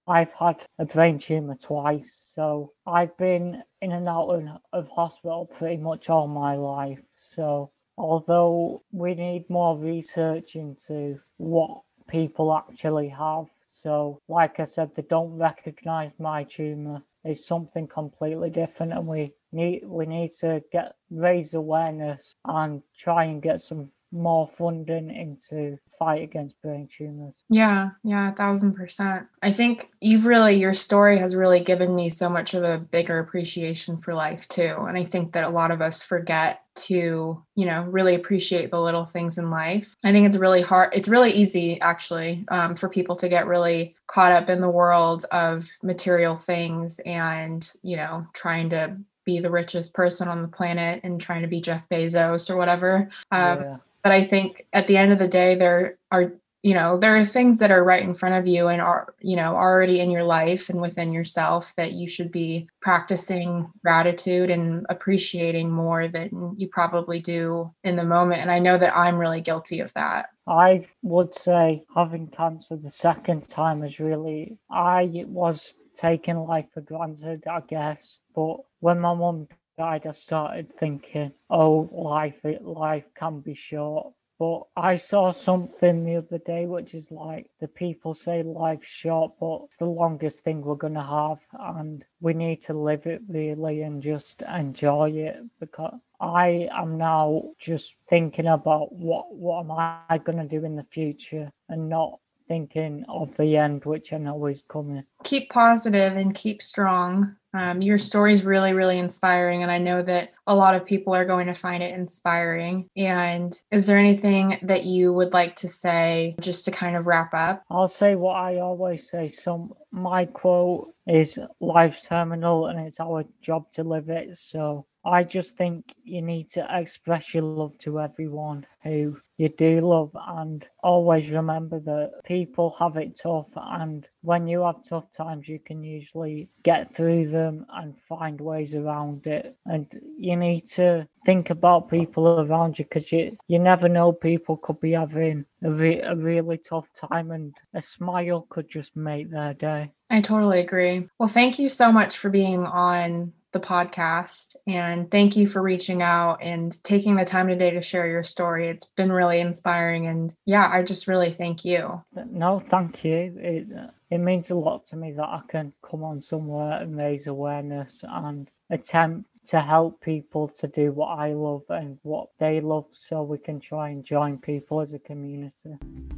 I've 0.06 0.32
had 0.32 0.64
a 0.78 0.86
brain 0.86 1.18
tumor 1.18 1.54
twice. 1.54 2.22
So 2.24 2.72
I've 2.86 3.16
been 3.18 3.62
in 3.82 3.92
and 3.92 4.08
out 4.08 4.30
of 4.72 4.88
hospital 4.88 5.46
pretty 5.46 5.76
much 5.76 6.08
all 6.08 6.26
my 6.26 6.54
life. 6.54 7.02
So 7.22 7.70
although 7.98 8.82
we 8.92 9.14
need 9.14 9.50
more 9.50 9.76
research 9.76 10.56
into 10.56 11.20
what 11.36 11.82
people 12.08 12.54
actually 12.54 13.08
have. 13.08 13.46
So, 13.66 14.20
like 14.28 14.60
I 14.60 14.64
said, 14.64 14.90
they 14.94 15.02
don't 15.02 15.36
recognize 15.36 16.12
my 16.18 16.44
tumor 16.44 17.02
is 17.24 17.46
something 17.46 17.86
completely 17.86 18.50
different, 18.50 18.92
and 18.92 19.06
we 19.06 19.32
need 19.52 19.82
we 19.86 20.06
need 20.06 20.32
to 20.40 20.62
get 20.72 20.94
raise 21.10 21.54
awareness 21.54 22.36
and 22.44 22.82
try 22.96 23.24
and 23.24 23.42
get 23.42 23.60
some 23.60 23.90
more 24.12 24.48
funding 24.56 25.10
into 25.10 25.78
fight 25.98 26.22
against 26.22 26.60
brain 26.62 26.88
tumors. 26.96 27.42
Yeah, 27.50 27.90
yeah, 28.04 28.32
a 28.32 28.34
thousand 28.34 28.74
percent. 28.74 29.26
I 29.42 29.52
think 29.52 29.90
you've 30.00 30.26
really, 30.26 30.54
your 30.54 30.72
story 30.72 31.18
has 31.18 31.34
really 31.34 31.60
given 31.60 31.94
me 31.94 32.08
so 32.08 32.28
much 32.28 32.54
of 32.54 32.62
a 32.62 32.78
bigger 32.78 33.18
appreciation 33.18 33.98
for 33.98 34.14
life 34.14 34.46
too. 34.48 34.76
And 34.78 34.96
I 34.96 35.04
think 35.04 35.32
that 35.32 35.44
a 35.44 35.48
lot 35.48 35.70
of 35.70 35.82
us 35.82 36.02
forget 36.02 36.62
to, 36.76 37.42
you 37.56 37.66
know, 37.66 37.82
really 37.82 38.14
appreciate 38.14 38.70
the 38.70 38.80
little 38.80 39.06
things 39.06 39.38
in 39.38 39.50
life. 39.50 39.96
I 40.04 40.12
think 40.12 40.26
it's 40.26 40.36
really 40.36 40.62
hard, 40.62 40.94
it's 40.94 41.08
really 41.08 41.32
easy 41.32 41.80
actually 41.80 42.44
um, 42.48 42.76
for 42.76 42.88
people 42.88 43.16
to 43.16 43.28
get 43.28 43.46
really 43.46 43.96
caught 44.06 44.32
up 44.32 44.48
in 44.48 44.60
the 44.60 44.70
world 44.70 45.24
of 45.32 45.68
material 45.82 46.36
things 46.46 47.00
and, 47.00 47.68
you 47.82 47.96
know, 47.96 48.26
trying 48.32 48.70
to 48.70 48.96
be 49.24 49.40
the 49.40 49.50
richest 49.50 49.92
person 49.92 50.28
on 50.28 50.40
the 50.40 50.48
planet 50.48 51.00
and 51.04 51.20
trying 51.20 51.42
to 51.42 51.48
be 51.48 51.60
Jeff 51.60 51.82
Bezos 51.90 52.48
or 52.48 52.56
whatever. 52.56 53.10
Um, 53.30 53.60
yeah 53.60 53.76
but 54.08 54.14
i 54.14 54.24
think 54.24 54.66
at 54.72 54.86
the 54.86 54.96
end 54.96 55.12
of 55.12 55.18
the 55.18 55.28
day 55.28 55.54
there 55.54 55.98
are 56.10 56.32
you 56.62 56.72
know 56.72 56.98
there 56.98 57.14
are 57.14 57.26
things 57.26 57.58
that 57.58 57.70
are 57.70 57.84
right 57.84 58.02
in 58.02 58.14
front 58.14 58.34
of 58.34 58.46
you 58.46 58.68
and 58.68 58.80
are 58.80 59.14
you 59.20 59.36
know 59.36 59.54
already 59.54 60.00
in 60.00 60.10
your 60.10 60.24
life 60.24 60.70
and 60.70 60.80
within 60.80 61.12
yourself 61.12 61.74
that 61.76 61.92
you 61.92 62.08
should 62.08 62.32
be 62.32 62.66
practicing 62.80 63.70
gratitude 63.84 64.48
and 64.48 64.86
appreciating 64.88 65.70
more 65.70 66.08
than 66.08 66.54
you 66.56 66.66
probably 66.68 67.20
do 67.20 67.70
in 67.84 67.96
the 67.96 68.04
moment. 68.04 68.40
And 68.40 68.50
i 68.50 68.58
know 68.58 68.78
that 68.78 68.96
i'm 68.96 69.18
really 69.18 69.42
guilty 69.42 69.80
of 69.80 69.92
that. 69.92 70.30
I 70.46 70.86
would 71.02 71.34
say 71.34 71.84
having 71.94 72.28
cancer 72.28 72.76
the 72.76 72.90
second 72.90 73.46
time 73.46 73.84
is 73.84 74.00
really 74.00 74.56
i 74.70 75.24
was 75.28 75.74
taking 75.94 76.38
life 76.38 76.66
for 76.72 76.80
granted 76.80 77.44
i 77.46 77.60
guess. 77.60 78.20
But 78.34 78.56
when 78.80 79.00
my 79.00 79.14
mum 79.14 79.48
died, 79.78 80.02
just 80.02 80.22
started 80.22 80.76
thinking, 80.78 81.32
oh, 81.48 81.88
life 81.92 82.44
life 82.60 83.06
can 83.14 83.40
be 83.40 83.54
short. 83.54 84.12
But 84.38 84.62
I 84.76 84.98
saw 84.98 85.32
something 85.32 86.04
the 86.04 86.16
other 86.16 86.38
day, 86.38 86.66
which 86.66 86.94
is 86.94 87.10
like 87.10 87.50
the 87.60 87.66
people 87.66 88.14
say 88.14 88.44
life's 88.44 88.88
short, 88.88 89.32
but 89.40 89.62
it's 89.64 89.76
the 89.76 89.86
longest 89.86 90.44
thing 90.44 90.60
we're 90.60 90.76
gonna 90.76 91.02
have, 91.02 91.40
and 91.58 92.04
we 92.20 92.34
need 92.34 92.60
to 92.62 92.74
live 92.74 93.06
it 93.06 93.22
really 93.28 93.82
and 93.82 94.02
just 94.02 94.42
enjoy 94.42 95.10
it. 95.10 95.36
Because 95.58 95.98
I 96.20 96.68
am 96.72 96.98
now 96.98 97.50
just 97.58 97.96
thinking 98.08 98.46
about 98.46 98.92
what 98.92 99.34
what 99.34 99.60
am 99.64 99.72
I 99.72 100.18
gonna 100.18 100.46
do 100.46 100.64
in 100.64 100.76
the 100.76 100.86
future, 100.90 101.50
and 101.68 101.88
not 101.88 102.20
thinking 102.48 103.04
of 103.08 103.36
the 103.36 103.56
end, 103.56 103.84
which 103.84 104.12
I 104.12 104.18
know 104.18 104.46
is 104.46 104.64
coming. 104.68 105.04
Keep 105.22 105.50
positive 105.50 106.16
and 106.16 106.34
keep 106.34 106.62
strong. 106.62 107.36
Um, 107.54 107.80
your 107.80 107.98
story 107.98 108.32
is 108.32 108.44
really, 108.44 108.72
really 108.72 108.98
inspiring, 108.98 109.62
and 109.62 109.70
I 109.70 109.78
know 109.78 110.02
that 110.02 110.32
a 110.46 110.54
lot 110.54 110.74
of 110.74 110.84
people 110.84 111.14
are 111.14 111.24
going 111.24 111.46
to 111.46 111.54
find 111.54 111.82
it 111.82 111.94
inspiring. 111.94 112.88
And 112.96 113.58
is 113.70 113.86
there 113.86 113.98
anything 113.98 114.58
that 114.62 114.84
you 114.84 115.12
would 115.12 115.32
like 115.32 115.56
to 115.56 115.68
say 115.68 116.36
just 116.40 116.64
to 116.66 116.70
kind 116.70 116.96
of 116.96 117.06
wrap 117.06 117.32
up? 117.32 117.62
I'll 117.70 117.88
say 117.88 118.16
what 118.16 118.36
I 118.36 118.58
always 118.58 119.08
say. 119.08 119.28
Some 119.28 119.72
my 119.90 120.26
quote 120.26 120.94
is 121.06 121.38
life's 121.60 122.04
terminal, 122.04 122.66
and 122.66 122.78
it's 122.80 123.00
our 123.00 123.24
job 123.40 123.70
to 123.72 123.82
live 123.84 124.10
it. 124.10 124.36
So 124.36 124.86
I 125.08 125.24
just 125.24 125.56
think 125.56 125.94
you 126.04 126.20
need 126.20 126.50
to 126.50 126.66
express 126.70 127.32
your 127.32 127.44
love 127.44 127.78
to 127.78 128.00
everyone 128.00 128.66
who 128.82 129.18
you 129.38 129.48
do 129.48 129.80
love 129.80 130.10
and 130.14 130.66
always 130.82 131.30
remember 131.30 131.80
that 131.80 132.12
people 132.24 132.76
have 132.78 132.96
it 132.96 133.18
tough 133.20 133.46
and 133.56 134.06
when 134.20 134.46
you 134.46 134.62
have 134.62 134.84
tough 134.86 135.10
times 135.10 135.48
you 135.48 135.60
can 135.60 135.82
usually 135.82 136.48
get 136.62 136.94
through 136.94 137.30
them 137.30 137.64
and 137.74 137.94
find 138.08 138.40
ways 138.40 138.74
around 138.74 139.26
it 139.26 139.56
and 139.66 139.86
you 140.18 140.36
need 140.36 140.60
to 140.60 141.06
think 141.24 141.50
about 141.50 141.90
people 141.90 142.40
around 142.40 142.78
you 142.78 142.84
because 142.84 143.10
you 143.10 143.36
you 143.46 143.58
never 143.58 143.88
know 143.88 144.12
people 144.12 144.56
could 144.58 144.80
be 144.80 144.92
having 144.92 145.44
a, 145.62 145.70
re- 145.70 146.02
a 146.02 146.14
really 146.14 146.58
tough 146.58 146.88
time 146.92 147.30
and 147.30 147.54
a 147.74 147.80
smile 147.80 148.46
could 148.50 148.68
just 148.68 148.94
make 148.94 149.30
their 149.30 149.54
day 149.54 149.90
I 150.10 150.22
totally 150.22 150.60
agree. 150.60 151.06
Well, 151.18 151.28
thank 151.28 151.58
you 151.58 151.68
so 151.68 151.92
much 151.92 152.16
for 152.16 152.30
being 152.30 152.64
on 152.64 153.34
the 153.52 153.60
podcast. 153.60 154.56
And 154.66 155.10
thank 155.10 155.36
you 155.36 155.46
for 155.46 155.62
reaching 155.62 156.02
out 156.02 156.38
and 156.42 156.76
taking 156.84 157.16
the 157.16 157.24
time 157.24 157.48
today 157.48 157.70
to 157.70 157.82
share 157.82 158.08
your 158.08 158.24
story. 158.24 158.68
It's 158.68 158.86
been 158.86 159.12
really 159.12 159.40
inspiring. 159.40 160.06
And 160.06 160.34
yeah, 160.44 160.68
I 160.72 160.82
just 160.82 161.08
really 161.08 161.32
thank 161.32 161.64
you. 161.64 162.02
No, 162.30 162.60
thank 162.60 163.04
you. 163.04 163.34
It, 163.36 163.66
uh, 163.76 163.90
it 164.10 164.18
means 164.18 164.50
a 164.50 164.54
lot 164.54 164.84
to 164.86 164.96
me 164.96 165.12
that 165.12 165.22
I 165.22 165.40
can 165.48 165.72
come 165.88 166.02
on 166.02 166.20
somewhere 166.20 166.80
and 166.80 166.96
raise 166.96 167.26
awareness 167.26 168.04
and 168.08 168.50
attempt 168.70 169.27
to 169.48 169.60
help 169.60 169.98
people 170.02 170.46
to 170.46 170.68
do 170.68 170.92
what 170.92 171.06
I 171.06 171.32
love 171.32 171.62
and 171.70 171.98
what 172.02 172.28
they 172.38 172.60
love 172.60 172.84
so 172.92 173.22
we 173.22 173.38
can 173.38 173.60
try 173.60 173.88
and 173.88 174.04
join 174.04 174.36
people 174.36 174.82
as 174.82 174.92
a 174.92 174.98
community. 174.98 175.74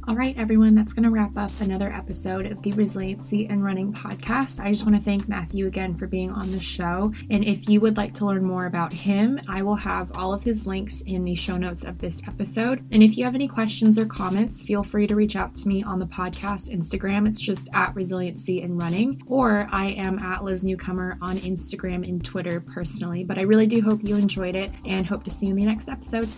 All 0.07 0.15
right, 0.15 0.37
everyone, 0.37 0.75
that's 0.75 0.91
going 0.91 1.05
to 1.05 1.11
wrap 1.11 1.37
up 1.37 1.51
another 1.61 1.93
episode 1.93 2.45
of 2.45 2.61
the 2.61 2.73
Resiliency 2.73 3.47
and 3.47 3.63
Running 3.63 3.93
podcast. 3.93 4.59
I 4.59 4.69
just 4.69 4.85
want 4.85 4.97
to 4.97 5.01
thank 5.01 5.29
Matthew 5.29 5.65
again 5.65 5.95
for 5.95 6.07
being 6.07 6.29
on 6.31 6.51
the 6.51 6.59
show. 6.59 7.13
And 7.29 7.45
if 7.45 7.69
you 7.69 7.79
would 7.79 7.95
like 7.95 8.13
to 8.15 8.25
learn 8.25 8.43
more 8.43 8.65
about 8.65 8.91
him, 8.91 9.39
I 9.47 9.63
will 9.63 9.75
have 9.75 10.11
all 10.17 10.33
of 10.33 10.43
his 10.43 10.67
links 10.67 10.99
in 11.01 11.23
the 11.23 11.35
show 11.35 11.55
notes 11.55 11.85
of 11.85 11.99
this 11.99 12.17
episode. 12.27 12.79
And 12.91 13.01
if 13.01 13.17
you 13.17 13.23
have 13.23 13.35
any 13.35 13.47
questions 13.47 13.97
or 13.97 14.05
comments, 14.05 14.61
feel 14.61 14.83
free 14.83 15.07
to 15.07 15.15
reach 15.15 15.37
out 15.37 15.55
to 15.55 15.69
me 15.69 15.83
on 15.83 15.99
the 15.99 16.05
podcast 16.07 16.69
Instagram. 16.69 17.29
It's 17.29 17.39
just 17.39 17.69
at 17.73 17.95
Resiliency 17.95 18.61
and 18.61 18.81
Running, 18.81 19.21
or 19.27 19.69
I 19.71 19.91
am 19.91 20.19
at 20.19 20.43
Liz 20.43 20.65
Newcomer 20.65 21.17
on 21.21 21.37
Instagram 21.37 22.05
and 22.05 22.25
Twitter 22.25 22.59
personally 22.59 23.20
but 23.23 23.37
I 23.37 23.41
really 23.41 23.67
do 23.67 23.81
hope 23.81 24.01
you 24.03 24.15
enjoyed 24.15 24.55
it 24.55 24.71
and 24.85 25.05
hope 25.05 25.23
to 25.23 25.29
see 25.29 25.47
you 25.47 25.51
in 25.51 25.57
the 25.57 25.65
next 25.65 25.89
episode. 25.89 26.29